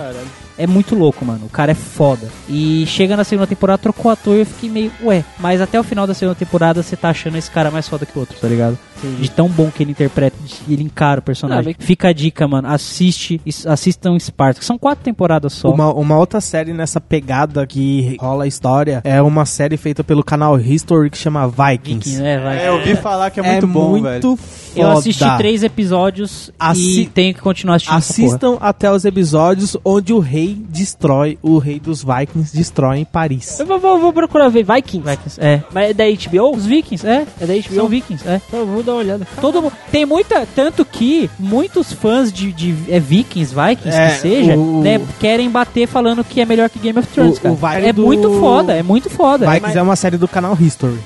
[0.63, 1.45] é muito louco, mano.
[1.45, 2.27] O cara é foda.
[2.49, 5.23] E chega na segunda temporada, trocou o ator e eu fiquei meio, ué.
[5.39, 8.15] Mas até o final da segunda temporada você tá achando esse cara mais foda que
[8.17, 8.77] o outro, tá ligado?
[9.19, 11.75] De tão bom que ele interpreta, de ele encara o personagem.
[11.79, 12.67] Fica a dica, mano.
[12.67, 14.67] Assiste, is- assistam Spartacus.
[14.67, 15.71] São quatro temporadas só.
[15.71, 20.23] Uma, uma outra série nessa pegada que rola a história é uma série feita pelo
[20.23, 21.71] canal History que chama Vikings.
[22.11, 22.59] Vikings, né, vai.
[22.59, 24.21] É, eu ouvi falar que é muito bom, muito velho.
[24.75, 24.99] Eu foda.
[24.99, 28.27] assisti três episódios e Assi- tenho que continuar assistindo essa porra.
[28.27, 33.59] Assistam até os episódios onde o rei destrói, o rei dos Vikings destrói em Paris.
[33.59, 35.07] Eu vou, vou- vou procurar ver Vikings.
[35.09, 35.61] Vikings, é.
[35.73, 36.55] Mas é da HBO?
[36.55, 37.25] Os Vikings, é.
[37.39, 37.75] É da HBO?
[37.75, 38.41] São Vikings, é.
[38.53, 39.27] Eu vou dar uma olhada.
[39.39, 44.55] Todo tem muita tanto que muitos fãs de, de é, Vikings, Vikings É, que seja,
[44.57, 47.53] o- né, querem bater falando que é melhor que Game of Thrones, O- cara.
[47.53, 49.49] o Vikings é do- muito foda, é muito foda.
[49.49, 50.97] Vikings é uma série do canal History.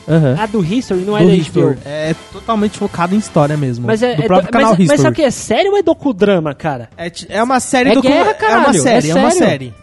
[0.42, 1.66] A do History não é do da History.
[1.76, 1.80] HBO.
[1.86, 3.86] É totalmente focado em história mesmo.
[3.88, 4.98] Mas é, do é próprio do- canal mas, History.
[4.98, 6.90] mas sabe o que é sério ou é docudrama, cara?
[6.98, 9.30] É, é uma série É do guerra, É uma caralho, série, é é, uma.
[9.38, 9.74] Série.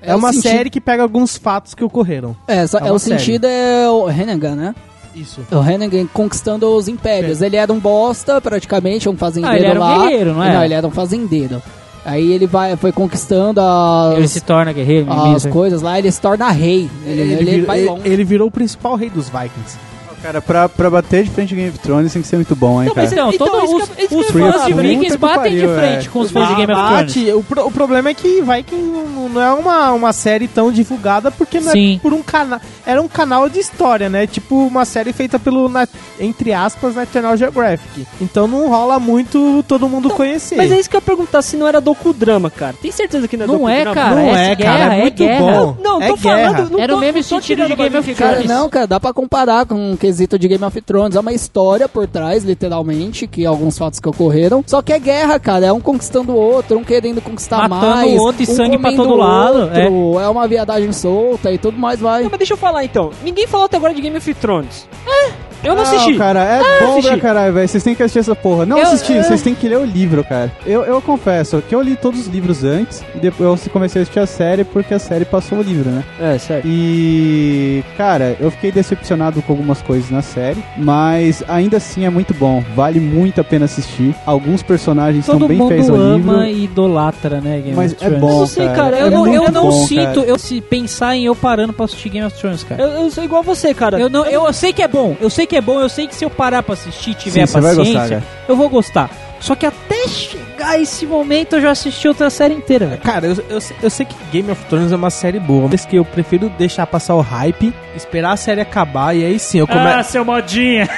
[0.00, 2.36] É, É uma sentido- série que pega alguns fatos que ocorreram.
[2.48, 3.18] É, só- É é o série.
[3.20, 4.74] sentido é o Renegan, né?
[5.14, 5.40] Isso.
[5.52, 7.42] O Renegan conquistando os impérios.
[7.42, 9.98] Ele era um bosta, praticamente, um fazendeiro Ah, ele era um lá.
[10.06, 10.54] guerreiro, não era?
[10.54, 11.62] Não, ele era um fazendeiro.
[12.04, 16.20] Aí ele vai, foi conquistando as, Ele se torna guerreiro, as coisas lá, ele se
[16.20, 16.90] torna rei.
[17.06, 19.76] Ele, Ele, ele virou, vai ele- ele virou o principal rei dos Vikings.
[20.22, 22.80] Cara, pra, pra bater de frente de Game of Thrones tem que ser muito bom,
[22.82, 23.06] hein, Não, cara.
[23.06, 26.06] mas Então, Então, todos os, que que os fãs de Vikings que batem de frente
[26.06, 26.10] é.
[26.10, 27.14] com os fãs de Game of Thrones.
[27.14, 30.70] Bate, o, pro- o problema é que Viking não, não é uma, uma série tão
[30.70, 31.96] divulgada porque não Sim.
[31.96, 32.60] é por um canal.
[32.86, 34.26] Era um canal de história, né?
[34.26, 35.88] Tipo uma série feita pelo, na-
[36.20, 38.06] entre aspas, National Geographic.
[38.20, 40.56] Então não rola muito todo mundo conhecer.
[40.56, 42.74] Mas é isso que eu ia perguntar, se não era docudrama, cara.
[42.80, 43.94] Tem certeza que não é Não é, docudrama?
[43.94, 44.14] cara.
[44.22, 44.76] não é é, cara.
[44.78, 45.76] guerra, É é muito bom.
[45.82, 46.52] Não, é tô guerra.
[46.54, 46.70] falando.
[46.70, 48.14] Não Era tô, o mesmo não sentido tirando de Game of.
[48.14, 51.16] Cara, não, cara, dá pra comparar com o quesito de Game of Thrones.
[51.16, 54.62] É uma história por trás, literalmente, que alguns fatos que ocorreram.
[54.66, 55.66] Só que é guerra, cara.
[55.66, 58.12] É um conquistando o outro, um querendo conquistar Matando mais.
[58.12, 60.28] o outro e um sangue pra todo lado, outro, É.
[60.28, 62.22] uma viadagem solta e tudo mais vai.
[62.24, 63.10] Não, mas deixa eu falar então.
[63.24, 64.86] Ninguém falou até agora de Game of Thrones.
[65.06, 65.30] É?
[65.64, 66.16] Eu não assisti.
[66.16, 67.10] cara, é bom assisti.
[67.10, 67.68] pra caralho, velho.
[67.68, 68.66] Vocês têm que assistir essa porra.
[68.66, 70.50] Não Eu- assistir, eu- vocês têm que ler o livro, cara.
[70.66, 74.02] Eu, eu confesso que eu li todos os livros antes e depois eu comecei a
[74.02, 76.02] assistir a série porque a série passou o livro, né?
[76.20, 76.66] É, certo.
[76.66, 82.34] E, cara, eu fiquei decepcionado com algumas coisas na série, mas ainda assim é muito
[82.34, 82.62] bom.
[82.74, 84.14] Vale muito a pena assistir.
[84.26, 86.44] Alguns personagens Todo são bem mundo feitos ao ama livro.
[86.44, 88.20] e idolatra, né, Game Mas of é Thrones.
[88.20, 90.26] bom, Eu não sei, cara, É Eu, não, eu não bom, sinto, cara.
[90.26, 92.82] eu se pensar em eu parando pra assistir Game of Thrones, cara.
[92.82, 93.98] Eu, eu sou igual você, cara.
[94.00, 96.14] Eu, não, eu sei que é bom, eu sei que é bom, eu sei que
[96.14, 99.10] se eu parar pra assistir e tiver Sim, paciência, gostar, eu vou gostar.
[99.40, 103.00] Só que até chegar esse momento eu já assisti outra série inteira, velho.
[103.00, 105.84] Cara, eu, eu, sei- eu sei que Game of Thrones é uma série boa, mas
[105.84, 109.66] que eu prefiro deixar passar o hype, esperar a série acabar e aí sim eu
[109.66, 110.12] começo.
[110.12, 110.88] seu modinha.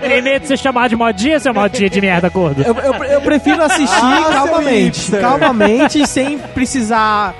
[0.00, 2.62] Tem medo de ser chamado de modinha, seu modinha de merda, gordo?
[2.62, 7.34] Eu, eu, eu prefiro assistir Ah, calmamente, calmamente, sem precisar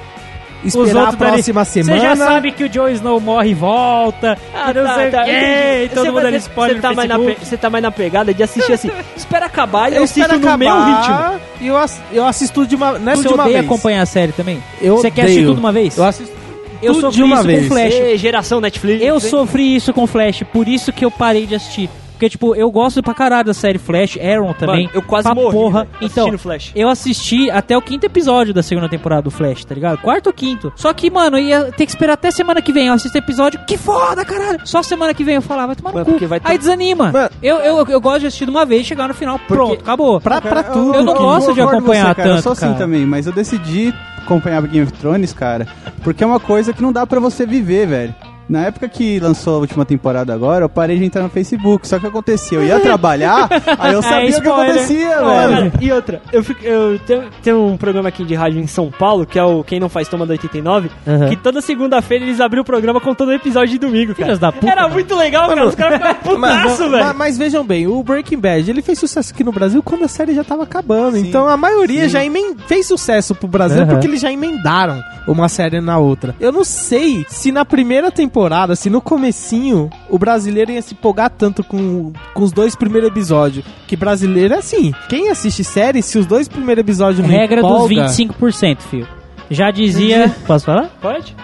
[0.64, 1.96] esperar a dali- próxima semana.
[2.00, 5.10] Você já sabe que o Joe Snow morre e volta, Ah, e não tá, sei
[5.10, 7.90] tá, e todo Você mundo ali spoiler você tá, mais na, você tá mais na
[7.90, 8.90] pegada de assistir assim.
[9.16, 11.40] Espera acabar e eu, eu assisto espero no acabar meu ritmo.
[11.60, 13.56] E eu, ass- eu assisto de uma, é Você de uma vez.
[13.64, 14.62] acompanhar a série também?
[14.80, 15.48] Eu Você quer assistir odeio.
[15.50, 15.96] tudo de uma vez?
[15.96, 16.34] Eu assisto
[16.82, 17.68] Eu tudo sofri de uma isso vez.
[17.68, 17.94] com Flash.
[17.94, 19.02] Ê, geração Netflix.
[19.02, 19.20] Eu hein?
[19.20, 21.88] sofri isso com Flash, por isso que eu parei de assistir.
[22.16, 24.84] Porque, tipo, eu gosto pra caralho da série Flash, Arrow também.
[24.86, 25.84] Mano, eu quase pra morri, porra.
[25.84, 26.72] velho, Então, Flash.
[26.74, 29.98] eu assisti até o quinto episódio da segunda temporada do Flash, tá ligado?
[29.98, 30.72] Quarto ou quinto.
[30.76, 32.86] Só que, mano, ia ter que esperar até semana que vem.
[32.86, 34.60] Eu assisto episódio, que foda, caralho.
[34.64, 36.10] Só semana que vem eu falava, vai tomar no Mano, cu.
[36.12, 37.12] porque vai ter- Aí desanima.
[37.12, 40.18] Mano- eu, eu, eu gosto de assistir de uma vez, chegar no final, pronto, acabou.
[40.20, 40.94] Pra, pra Cara, tudo.
[40.94, 42.74] eu não gosto de concordo com acompanhar cara, Eu tanto, sou assim cara.
[42.78, 45.66] também, mas eu decidi acompanhar Game of Thrones, cara,
[46.02, 48.14] porque é uma coisa que não dá pra você viver, velho.
[48.48, 51.86] Na época que lançou a última temporada agora, eu parei de entrar no Facebook.
[51.86, 54.70] Só que acontecia, eu ia trabalhar, aí eu sabia o que spoiler.
[54.70, 55.24] acontecia, velho.
[55.24, 58.90] Cara, e outra, eu, fico, eu tenho, tenho um programa aqui de rádio em São
[58.90, 61.28] Paulo, que é o Quem Não Faz Toma do 89, Aham.
[61.28, 64.26] que toda segunda-feira eles abriam o programa contando o episódio de domingo, cara.
[64.26, 64.94] Filhas da puta, Era mano.
[64.94, 65.66] muito legal, cara.
[65.66, 66.38] Os caras ficavam putaço,
[66.82, 67.14] Mas, velho.
[67.16, 70.34] mas vejam bem, o Breaking Bad ele fez sucesso aqui no Brasil quando a série
[70.34, 71.16] já tava acabando.
[71.16, 73.92] então a maioria já emen- fez sucesso pro Brasil Aham.
[73.92, 76.34] porque eles já emendaram uma série na outra.
[76.38, 78.35] Eu não sei se na primeira temporada,
[78.76, 83.64] se no comecinho, o brasileiro ia se empolgar tanto com, com os dois primeiros episódios.
[83.86, 84.92] Que brasileiro é assim.
[85.08, 89.08] Quem assiste série, se os dois primeiros episódios não Regra dos empolga, 25%, filho.
[89.50, 90.34] Já dizia.
[90.46, 90.90] Posso falar?
[91.00, 91.34] Pode?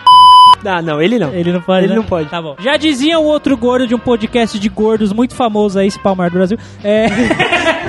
[0.64, 1.32] Ah, não, ele não.
[1.32, 1.84] Ele não pode.
[1.86, 1.96] Ele né?
[1.96, 2.28] não pode.
[2.28, 2.56] Tá bom.
[2.58, 6.30] Já dizia um outro gordo de um podcast de gordos muito famoso aí, esse Palmar
[6.30, 6.58] do Brasil.
[6.82, 7.06] É.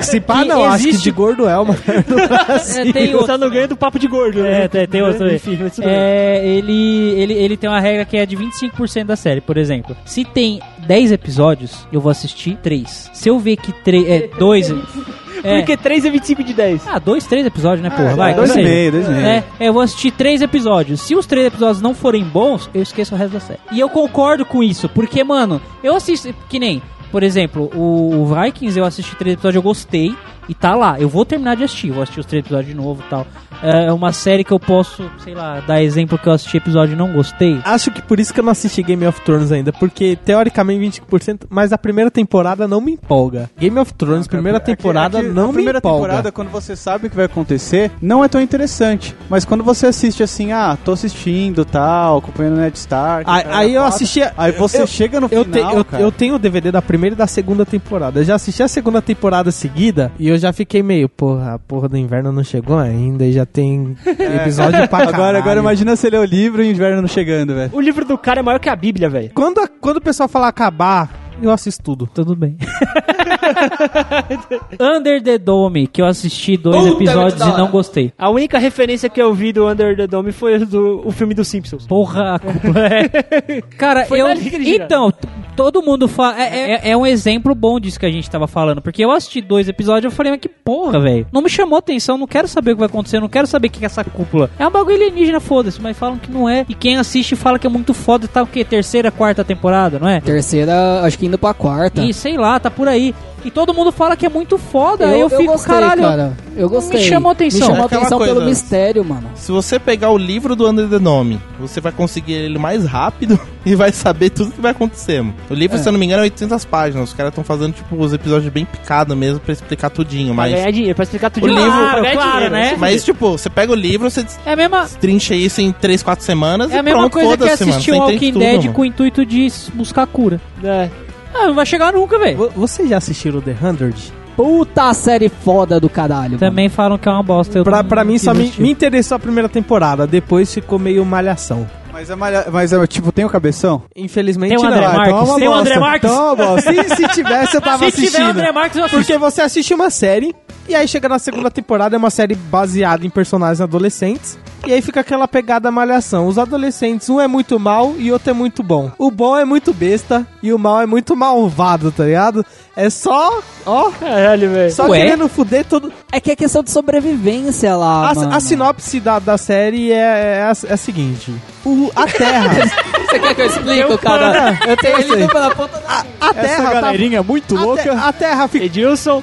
[0.02, 1.74] Se pá, não, acho que existe- de gordo é uma.
[2.76, 3.26] é, tem outro.
[3.28, 4.64] tá no ganho do papo de gordo, né?
[4.64, 5.36] É, tem, tem outro aí.
[5.36, 5.58] Enfim.
[5.82, 9.96] É, ele, ele, ele tem uma regra que é de 25% da série, por exemplo.
[10.04, 13.10] Se tem 10 episódios, eu vou assistir 3.
[13.12, 14.08] Se eu ver que 3.
[14.08, 14.74] É, 2.
[15.42, 15.58] É.
[15.58, 16.86] Porque 3 é 25 de 10.
[16.86, 18.12] Ah, dois, três episódios, né, porra?
[18.12, 18.74] É, Vai, dois que e seja.
[18.74, 19.26] meio, dois e meio.
[19.26, 21.02] É, eu vou assistir três episódios.
[21.02, 23.58] Se os três episódios não forem bons, eu esqueço o resto da série.
[23.70, 26.34] E eu concordo com isso, porque, mano, eu assisto.
[26.48, 26.80] Que nem,
[27.12, 30.16] por exemplo, o, o Vikings, eu assisti três episódios, eu gostei.
[30.48, 33.02] E tá lá, eu vou terminar de assistir, vou assistir os três episódios de novo
[33.06, 33.26] e tal.
[33.62, 36.96] É uma série que eu posso, sei lá, dar exemplo que eu assisti episódio e
[36.96, 37.58] não gostei.
[37.64, 41.46] Acho que por isso que eu não assisti Game of Thrones ainda, porque teoricamente 25%,
[41.48, 43.48] mas a primeira temporada não me empolga.
[43.58, 46.02] Game of Thrones, primeira Aqui- temporada aqui- não a me primeira empolga.
[46.02, 49.16] temporada, quando você sabe o que vai acontecer, não é tão interessante.
[49.30, 53.30] Mas quando você assiste assim, ah, tô assistindo tal, acompanhando o Ned Stark.
[53.30, 54.20] Aí, cara, aí eu assisti.
[54.36, 56.02] Aí você eu- chega no eu, final, te- eu, cara.
[56.02, 58.20] eu tenho o DVD da primeira e da segunda temporada.
[58.20, 61.88] Eu já assisti a segunda temporada seguida e eu já fiquei meio, porra, a porra
[61.88, 65.60] do inverno não chegou ainda e já tem episódio pra Agora, agora caralho.
[65.60, 67.70] imagina você ler o livro e o inverno não chegando, velho.
[67.74, 69.30] O livro do cara é maior que a Bíblia, velho.
[69.34, 71.10] Quando, a- quando o pessoal falar acabar,
[71.42, 72.06] eu assisto tudo.
[72.06, 72.56] Tudo bem.
[74.80, 78.12] Under the Dome, que eu assisti dois Puta, episódios e não gostei.
[78.18, 81.48] A única referência que eu vi do Under the Dome foi do, o filme dos
[81.48, 81.86] Simpsons.
[81.86, 83.60] Porra, a culpa é.
[83.76, 84.26] Cara, Foi eu.
[84.30, 85.12] Então,
[85.56, 86.40] todo mundo fala.
[86.40, 88.80] É, é- é um exemplo bom disso que a gente tava falando.
[88.82, 91.26] Porque eu assisti dois episódios e eu falei, mas que porra, velho.
[91.32, 93.70] Não me chamou atenção, não quero saber o que vai acontecer, não quero saber o
[93.70, 94.50] que é essa cúpula.
[94.58, 96.64] É um bagulho alienígena, foda-se, mas falam que não é.
[96.68, 98.64] E quem assiste fala que é muito foda, tá o quê?
[98.64, 100.20] Terceira, quarta temporada, não é?
[100.20, 102.02] Terceira, acho que indo pra quarta.
[102.02, 103.14] E sei lá, tá por aí.
[103.44, 105.06] E todo mundo fala que é muito foda.
[105.06, 106.02] aí eu, fico, gostei, caralho.
[106.02, 106.32] cara.
[106.56, 107.00] Eu gostei.
[107.02, 107.60] Me chamou atenção.
[107.60, 108.44] Me chamou É atenção pelo coisa.
[108.48, 109.28] mistério, mano.
[109.34, 113.38] Se você pegar o livro do Under the Dome, você vai conseguir ele mais rápido
[113.66, 115.20] e vai saber tudo que vai acontecer.
[115.20, 115.34] mano.
[115.50, 117.08] O livro, se eu não me engano, é 800 páginas.
[117.10, 120.26] Os caras estão fazendo, tipo, os episódios bem picados mesmo pra explicar tudinho.
[120.28, 122.76] Pra Mas, ganhar dinheiro, pra explicar tudo O livro- pra ganhar Claro, dinheiro, né?
[122.78, 126.70] mas tipo, você pega o livro, você É mesma, trincha isso em 3, 4 semanas
[126.70, 127.72] é e a mesma pronto, coisa que foda-se, mano.
[127.74, 128.72] assistir o Walking tudo, Dead mano.
[128.72, 130.40] com o intuito de buscar cura.
[130.62, 130.88] É.
[131.34, 132.36] Ah, não vai chegar nunca, velho.
[132.36, 134.12] Vo- Vocês já assistiram The 100?
[134.36, 136.38] Puta série foda do caralho.
[136.38, 137.58] Também falam que é uma bosta.
[137.58, 141.04] Eu Pra, não pra mim só me, me interessou a primeira temporada, depois ficou meio
[141.04, 141.68] malhação.
[141.92, 142.46] Mas é, malha...
[142.50, 143.82] Mas é, tipo, tem o cabeção?
[143.94, 144.68] Infelizmente Tem o não.
[144.70, 145.06] André Ah, Marques?
[145.12, 145.54] então é uma Tem o.
[145.54, 146.10] André Marques?
[146.10, 146.72] Então é uma bosta.
[146.72, 148.10] se, se tivesse, eu tava Se assistindo.
[148.10, 148.98] tiver o André Marques, eu assisto.
[149.04, 150.34] Porque você assiste uma série,
[150.68, 154.80] e aí chega na segunda temporada, é uma série baseada em personagens adolescentes, e aí
[154.82, 156.26] fica aquela pegada malhação.
[156.26, 158.90] Os adolescentes, um é muito mal e outro é muito bom.
[158.98, 162.44] O bom é muito besta e o mal é muito malvado, tá ligado?
[162.76, 164.72] É só, ó, Caralho, velho.
[164.72, 164.98] só Ué?
[165.00, 165.92] querendo fuder todo.
[166.10, 168.34] É que é questão de sobrevivência lá, A, mano.
[168.34, 171.32] a sinopse da, da série é, é, a, é a seguinte:
[171.64, 172.50] o, a Terra.
[173.14, 174.58] Você quer que eu explique, cara?
[174.66, 176.04] Eu tenho ele na ponta da...
[176.20, 176.94] a Terra tá.
[176.94, 178.64] é muito A, te- a Terra fica.
[178.64, 179.22] Edilson.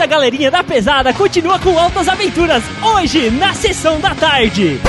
[0.00, 4.80] Essa galerinha da pesada continua com altas aventuras hoje na sessão da tarde.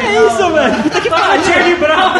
[0.00, 0.82] É isso, velho.
[0.82, 1.44] Puta que pariu.
[1.44, 2.12] Charlie Brown.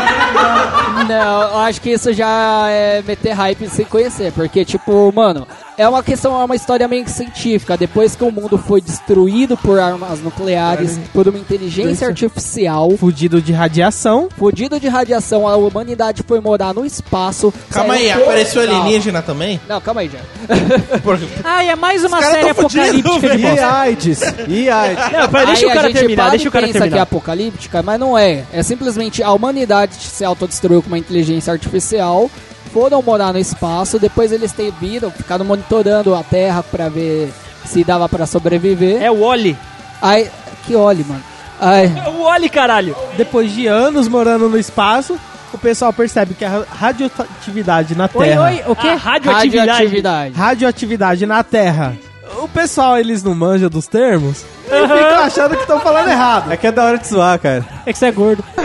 [1.09, 4.33] Não, eu acho que isso já é meter hype sem conhecer.
[4.33, 5.47] Porque, tipo, mano,
[5.79, 7.77] É uma questão, é uma história meio que científica.
[7.77, 13.53] Depois que o mundo foi destruído por armas nucleares, por uma inteligência artificial, Fudido de
[13.53, 14.29] radiação.
[14.37, 17.53] fudido de radiação, a humanidade foi morar no espaço.
[17.71, 19.59] Calma aí, apareceu alienígena também?
[19.67, 20.19] Não, calma aí, já.
[21.45, 23.59] Ah, e é mais uma série apocalíptica de E.
[23.59, 24.21] AIDS?
[24.49, 25.13] E AIDS?
[25.13, 26.85] Não, pera, deixa Aí o cara a gente terminar, para deixa o cara pensa que
[26.85, 27.07] é terminar.
[27.23, 28.45] Apocalíptica, mas não é.
[28.53, 32.29] É simplesmente a humanidade se autodestruiu com uma inteligência artificial,
[32.73, 37.33] foram morar no espaço, depois eles te- viram, ficaram monitorando a Terra pra ver
[37.65, 39.01] se dava pra sobreviver.
[39.01, 39.57] É o Oli.
[40.01, 40.29] Aí,
[40.67, 41.23] que olhe, mano.
[41.61, 42.97] Aí, É o Oli, caralho.
[43.17, 45.17] Depois de anos morando no espaço,
[45.53, 48.43] o pessoal percebe que a radioatividade na Oi, Terra.
[48.43, 48.89] oi, o quê?
[48.89, 49.69] A radioatividade.
[49.71, 50.35] radioatividade.
[50.35, 51.97] Radioatividade na Terra.
[52.43, 54.43] O pessoal, eles não manjam dos termos
[54.75, 56.53] e ficam achando que estão falando errado.
[56.53, 57.65] É que é da hora de zoar, cara.
[57.85, 58.45] É que você é gordo.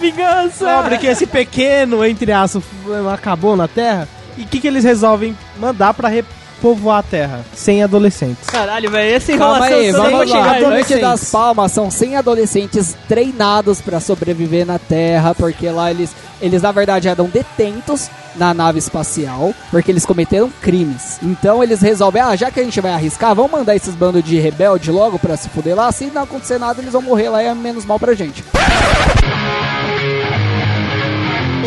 [0.00, 0.76] Vingança.
[0.76, 2.64] Sobre que esse pequeno, entre aspas,
[3.12, 4.08] acabou na Terra.
[4.36, 7.40] E o que, que eles resolvem mandar pra repovoar a Terra?
[7.54, 8.48] Sem adolescentes.
[8.48, 10.60] Caralho, velho, essa Calma enrolação aí, toda vamos lá.
[10.60, 16.60] Noite das Palmas são 100 adolescentes treinados pra sobreviver na Terra, porque lá eles, eles
[16.60, 21.18] na verdade eram detentos na nave espacial, porque eles cometeram crimes.
[21.22, 24.38] Então eles resolvem, ah, já que a gente vai arriscar, vamos mandar esses bandos de
[24.38, 27.46] rebelde logo pra se fuder lá, se não acontecer nada eles vão morrer lá e
[27.46, 28.44] é menos mal pra gente.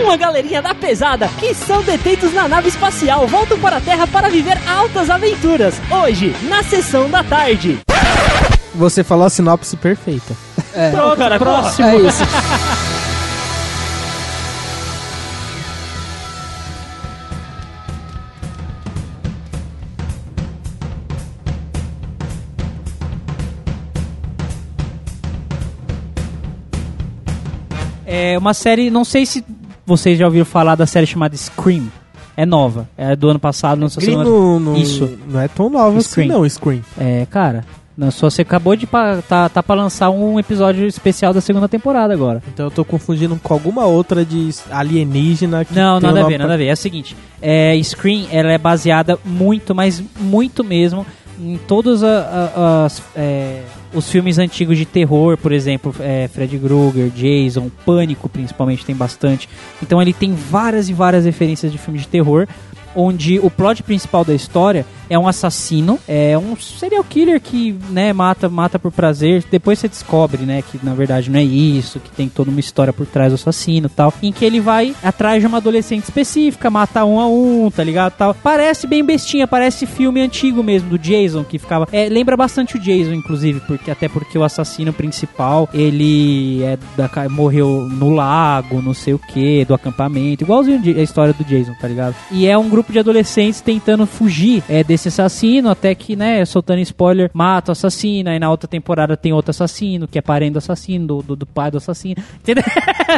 [0.02, 4.30] Uma galerinha da pesada que são detentos na nave espacial voltam para a Terra para
[4.30, 5.76] viver altas aventuras.
[5.90, 7.80] Hoje, na sessão da tarde.
[8.76, 10.36] Você falou a sinopse perfeita.
[10.92, 11.88] Pronto, cara, próximo.
[11.88, 12.24] É isso.
[28.16, 29.44] É uma série, não sei se
[29.86, 31.88] vocês já ouviram falar da série chamada Scream.
[32.38, 35.18] É nova, é do ano passado, não sei se não, não, Isso.
[35.30, 36.28] não é tão nova Screen.
[36.30, 36.84] assim, não, Screen.
[36.98, 37.64] É, cara,
[37.98, 41.70] não, só você acabou de pa, tá, tá pra lançar um episódio especial da segunda
[41.70, 42.44] temporada agora.
[42.54, 46.54] Então eu tô confundindo com alguma outra de alienígena que Não, nada a ver, nada
[46.56, 46.66] a ver.
[46.68, 51.06] É o seguinte, é, Scream, ela é baseada muito, mas muito mesmo
[51.40, 51.58] em
[52.04, 53.62] a- a- as, é,
[53.96, 59.48] os filmes antigos de terror, por exemplo, é, Fred Krueger, Jason, Pânico principalmente tem bastante.
[59.82, 62.48] Então ele tem várias e várias referências de filmes de terror,
[62.96, 68.14] onde o plot principal da história é um assassino, é um serial killer que, né,
[68.14, 69.44] mata, mata por prazer.
[69.52, 72.92] Depois você descobre, né, que na verdade não é isso, que tem toda uma história
[72.92, 77.06] por trás do assassino, tal, em que ele vai atrás de uma adolescente específica, mata
[77.06, 78.34] um a um, tá ligado, tal.
[78.34, 82.80] Parece bem bestinha, parece filme antigo mesmo do Jason que ficava, é, lembra bastante o
[82.80, 88.94] Jason inclusive, porque até porque o assassino principal, ele é da, morreu no lago, não
[88.94, 92.16] sei o que, do acampamento, igualzinho a história do Jason, tá ligado?
[92.32, 96.80] E é um grupo de adolescentes tentando fugir é, desse assassino, até que, né, soltando
[96.80, 100.58] spoiler, mata o assassino, aí na outra temporada tem outro assassino, que é parente do
[100.58, 102.64] assassino, do, do, do pai do assassino, entendeu?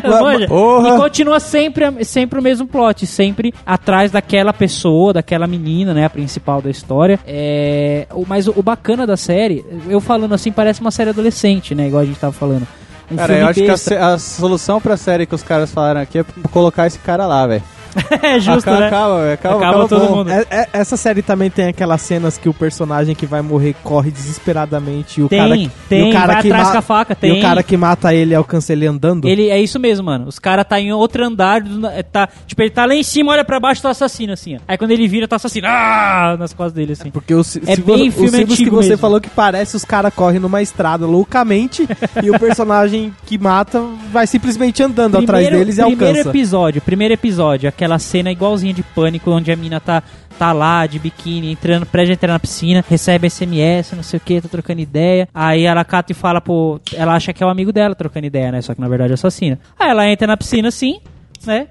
[0.04, 0.46] Manja?
[0.46, 6.10] E continua sempre, sempre o mesmo plot, sempre atrás daquela pessoa, daquela menina, né, a
[6.10, 7.20] principal da história.
[7.26, 11.88] É, mas o, o bacana da série, eu falando assim, parece uma série adolescente, né,
[11.88, 12.68] igual a gente tava falando.
[13.10, 14.14] Um Cara, eu acho que a, besta.
[14.14, 17.64] a solução pra série que os caras falaram aqui é colocar esse cara lá, velho.
[18.22, 18.88] é justo, acaba, né?
[18.88, 19.34] acaba.
[19.34, 20.16] Acaba, Acaba acaba todo bom.
[20.18, 20.32] mundo.
[20.32, 24.12] É- é- essa série também tem aquelas cenas que o personagem que vai morrer corre
[24.12, 26.82] desesperadamente e o Tem, cara que, tem, e o cara vai que atrás com a
[26.82, 27.40] faca, E tem.
[27.40, 29.28] o cara que mata ele alcança ele andando.
[29.28, 30.28] Ele é isso mesmo, mano.
[30.28, 31.62] Os caras tá em outro andar,
[31.94, 34.56] é, tá, tipo, ele tá lá em cima, olha pra baixo, tá o assassino assim,
[34.56, 34.60] ó.
[34.68, 37.10] Aí quando ele vira, tá o assassino, ah, nas costas dele assim.
[37.12, 38.98] Porque o, se, É se bem filme os filmes que você mesmo.
[39.02, 41.88] falou que parece os caras correm numa estrada loucamente
[42.24, 46.30] e o personagem que mata vai simplesmente andando atrás deles e primeiro alcança.
[46.30, 50.04] episódio, primeiro episódio, aquela cena igualzinha de pânico, onde a mina tá,
[50.38, 54.42] tá lá de biquíni, entrando, presta entrar na piscina, recebe SMS, não sei o que,
[54.42, 55.28] tá trocando ideia.
[55.34, 58.52] Aí ela cata e fala, pô, ela acha que é o amigo dela trocando ideia,
[58.52, 58.62] né?
[58.62, 59.60] Só que na verdade é assassina.
[59.80, 61.00] Aí ela entra na piscina assim,
[61.46, 61.68] né?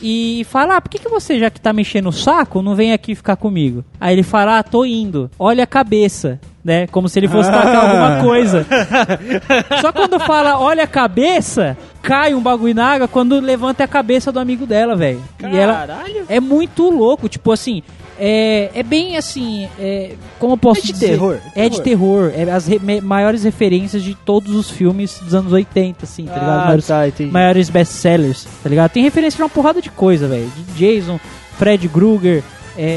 [0.00, 2.92] E fala, ah, por que, que você, já que tá mexendo o saco, não vem
[2.92, 3.84] aqui ficar comigo?
[4.00, 5.28] Aí ele fala, ah, tô indo.
[5.38, 6.86] Olha a cabeça, né?
[6.86, 8.64] Como se ele fosse tacar alguma coisa.
[9.80, 14.30] Só quando fala, olha a cabeça, cai um bagulho na água quando levanta a cabeça
[14.32, 15.22] do amigo dela, velho.
[15.40, 16.24] E ela Caralho.
[16.28, 17.82] é muito louco, tipo assim,
[18.20, 21.08] é, é bem assim, é, como eu posso É de dizer?
[21.10, 25.52] terror, É de terror, é as re- maiores referências de todos os filmes dos anos
[25.52, 26.64] 80, assim, tá ligado?
[26.64, 27.30] Maiores, tá, entendi.
[27.30, 28.90] maiores best-sellers, tá ligado?
[28.90, 30.50] Tem referência pra uma porrada de coisa, velho.
[30.56, 31.20] De Jason,
[31.58, 32.42] Fred Krueger,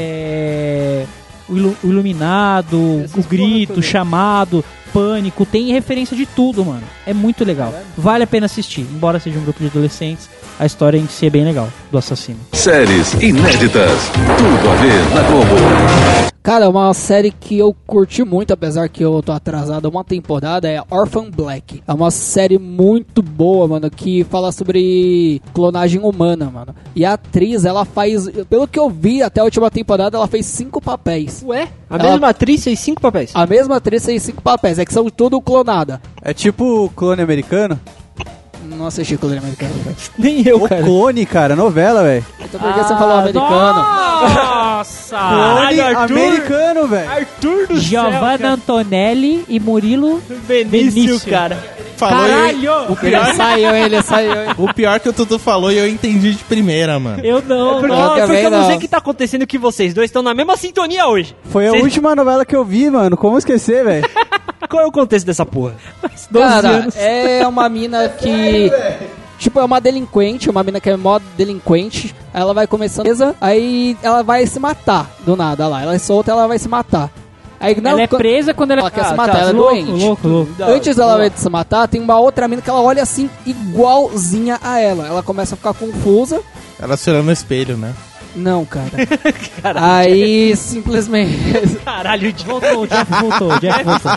[0.06, 1.04] é,
[1.48, 2.76] o, Ilu- o Iluminado,
[3.16, 6.82] o Grito, o Chamado, Pânico, tem referência de tudo, mano.
[7.06, 7.74] É muito legal.
[7.96, 10.28] Vale a pena assistir, embora seja um grupo de adolescentes.
[10.58, 12.38] A história em si é bem legal do assassino.
[12.52, 14.10] Séries inéditas.
[14.38, 16.32] Tudo a ver na Globo.
[16.42, 20.82] Cara, uma série que eu curti muito, apesar que eu tô atrasado uma temporada, é
[20.90, 21.80] Orphan Black.
[21.86, 26.74] É uma série muito boa, mano, que fala sobre clonagem humana, mano.
[26.96, 30.46] E a atriz, ela faz, pelo que eu vi até a última temporada, ela fez
[30.46, 31.44] cinco papéis.
[31.46, 31.68] Ué?
[31.88, 33.30] A Ela- mesma atriz fez cinco papéis.
[33.34, 36.02] A mesma atriz fez cinco papéis, é que são tudo clonada.
[36.20, 37.78] É tipo o clone americano?
[38.64, 39.72] Não assisti clone americano.
[40.18, 40.82] Nem eu, O cara.
[40.82, 42.24] clone, cara, novela, velho.
[42.40, 43.42] Então por que você falou americano?
[43.78, 45.16] Nossa!
[45.18, 46.16] Clone Caralho, Arthur.
[46.18, 47.10] americano, velho.
[47.10, 50.40] Arthur do Giovanna céu, Antonelli e Murilo cara.
[50.46, 51.30] Benício, Benício.
[51.30, 51.58] cara.
[51.96, 52.98] Falou e Caralho!
[53.02, 54.32] Ele saiu, ele saiu.
[54.58, 57.24] o pior que o Tutu falou e eu entendi de primeira, mano.
[57.24, 58.66] Eu não, Porque, Eu porque também eu não não.
[58.66, 61.36] sei o que tá acontecendo que vocês dois estão na mesma sintonia hoje.
[61.50, 63.16] Foi a última novela que eu vi, mano.
[63.16, 64.08] Como esquecer, velho?
[64.68, 65.74] Qual é o contexto dessa porra?
[66.30, 66.96] 12 Cara, anos.
[66.96, 68.70] é uma mina que.
[69.38, 72.14] Tipo, é uma delinquente, uma mina que é mó delinquente.
[72.32, 73.06] Aí ela vai começando.
[73.40, 75.82] Aí ela vai se matar do nada lá.
[75.82, 77.10] Ela é solta, ela vai se matar.
[77.58, 79.52] Aí não, ela é presa quando ela, Ela quer Ah, se matar, tá, ela é
[79.52, 80.04] louco, doente.
[80.04, 80.52] louco, louco.
[80.62, 84.80] Antes dela vai se matar, tem uma outra mina que ela olha assim, igualzinha a
[84.80, 85.06] ela.
[85.06, 86.40] Ela começa a ficar confusa.
[86.80, 87.92] Ela se olhando no espelho, né?
[88.34, 88.90] Não, cara.
[89.76, 91.78] Aí simplesmente.
[91.84, 94.12] Caralho, o Jeff, Voltou, o Jeff voltou, o Jeff voltou.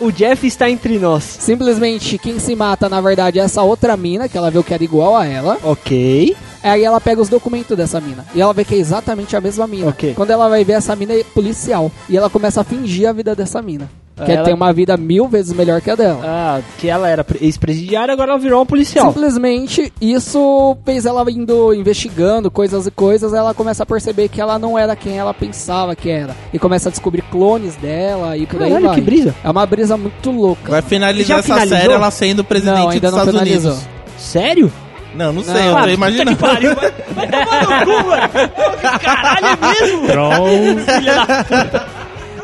[0.08, 1.24] o Jeff está entre nós.
[1.24, 4.84] Simplesmente quem se mata, na verdade, é essa outra mina, que ela viu que era
[4.84, 5.58] igual a ela.
[5.62, 6.36] Ok.
[6.62, 8.24] Aí ela pega os documentos dessa mina.
[8.34, 9.88] E ela vê que é exatamente a mesma mina.
[9.88, 10.14] Ok.
[10.14, 11.90] Quando ela vai ver essa mina é policial.
[12.08, 13.88] E ela começa a fingir a vida dessa mina.
[14.24, 16.20] Que Ela- tem uma vida mil vezes melhor que a dela.
[16.24, 19.06] Ah, que ela era pre- ex-presidiária, agora ela virou uma policial.
[19.12, 23.32] Simplesmente isso fez ela indo investigando coisas e coisas.
[23.32, 26.34] Ela começa a perceber que ela não era quem ela pensava que era.
[26.52, 28.94] E começa a descobrir clones dela e por aí Caralho, vai.
[28.96, 29.34] que brisa.
[29.44, 30.70] É uma brisa muito louca.
[30.70, 31.78] Vai finalizar essa finalizou?
[31.78, 33.72] série ela sendo presidente Não, ainda dos não Estados finalizou.
[33.72, 33.88] Unidos.
[34.18, 34.72] Sério?
[35.14, 35.60] Não, não sei, Não.
[35.70, 36.36] eu Ah, tô imaginando.
[36.36, 38.28] puta que pariu, vai, vai tomar no cu, mano.
[39.02, 40.84] Caralho, é mesmo?
[40.84, 41.86] Filha da...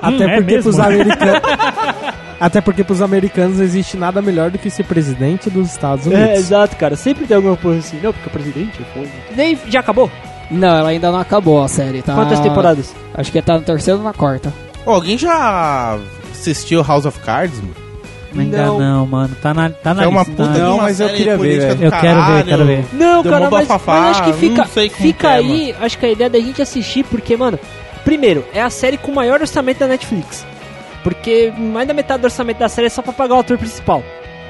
[0.09, 0.62] Até Hum, é porque mesmo?
[0.72, 1.40] pros americanos.
[2.40, 6.24] Até porque pros americanos não existe nada melhor do que ser presidente dos Estados Unidos.
[6.28, 6.96] É, exato, cara.
[6.96, 7.98] Sempre tem alguma coisa assim.
[8.02, 9.09] Não, porque o presidente é foda.
[9.36, 10.11] Nem já acabou?
[10.50, 12.14] Não, ela ainda não acabou a série, tá?
[12.14, 12.94] Quantas temporadas?
[13.14, 14.52] Acho que tá no terceiro ou na quarta.
[14.84, 15.96] Ô, alguém já
[16.32, 17.59] assistiu House of Cards?
[17.61, 17.74] mano?
[18.36, 18.78] Ainda Não.
[18.80, 19.34] não, mano.
[19.40, 20.34] Tá na, tá na É uma lista.
[20.44, 22.84] puta Não, mas eu queria ver, Eu quero ver, quero ver.
[22.92, 26.38] Não, cara, mas, mas acho que fica, fica é, aí, acho que a ideia da
[26.40, 27.59] gente assistir, porque, mano,
[28.05, 30.44] primeiro, é a série com o maior orçamento da Netflix.
[31.02, 34.02] Porque mais da metade do orçamento da série é só pra pagar o ator principal.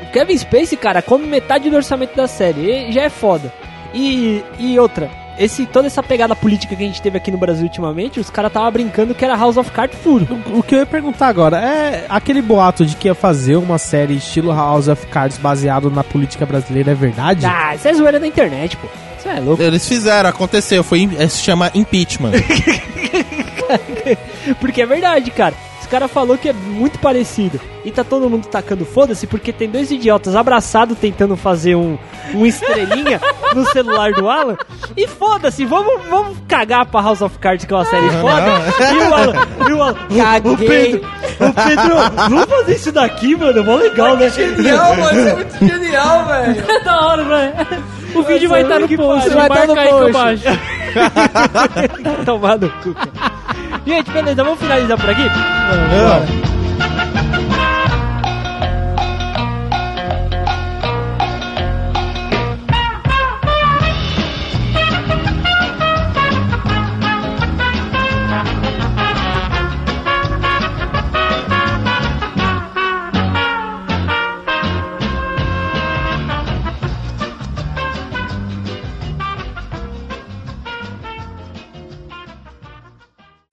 [0.02, 3.52] O Kevin Spacey, cara, come metade do orçamento da série, e já é foda.
[3.92, 7.64] E, e outra, esse, toda essa pegada política que a gente teve aqui no Brasil
[7.64, 10.26] ultimamente, os caras tava brincando que era House of Cards puro.
[10.52, 14.14] O que eu ia perguntar agora é aquele boato de que ia fazer uma série
[14.16, 17.44] estilo House of Cards baseado na política brasileira é verdade?
[17.46, 18.86] Ah, isso é zoeira da internet, pô.
[19.18, 19.60] Isso é louco.
[19.62, 22.32] Eles fizeram, aconteceu, foi, im- se chama impeachment.
[24.60, 25.54] Porque é verdade, cara.
[25.84, 27.60] Esse cara falou que é muito parecido.
[27.84, 31.98] E tá todo mundo tacando foda-se porque tem dois idiotas abraçados tentando fazer um,
[32.32, 33.20] um estrelinha
[33.54, 34.56] no celular do Alan.
[34.96, 38.46] E foda-se, vamos, vamos cagar pra House of Cards, que é uma série foda.
[38.80, 40.68] E o Alan, e o Alan, o, o Caguei.
[40.68, 41.96] Pedro, o Pedro,
[42.30, 44.30] vamos fazer isso daqui, mano, mó legal, né?
[44.30, 46.64] Genial, mano, isso é muito genial, velho.
[46.66, 47.84] É da hora, velho.
[48.14, 49.28] O vídeo vai estar no post.
[49.28, 50.48] Vai tá marca no post.
[52.58, 53.43] no cu, cara.
[53.86, 55.28] Gente, beleza, vamos finalizar por aqui?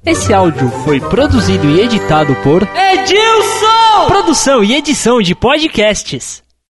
[0.03, 4.07] Esse áudio foi produzido e editado por Edilson!
[4.07, 6.41] Produção e edição de podcasts.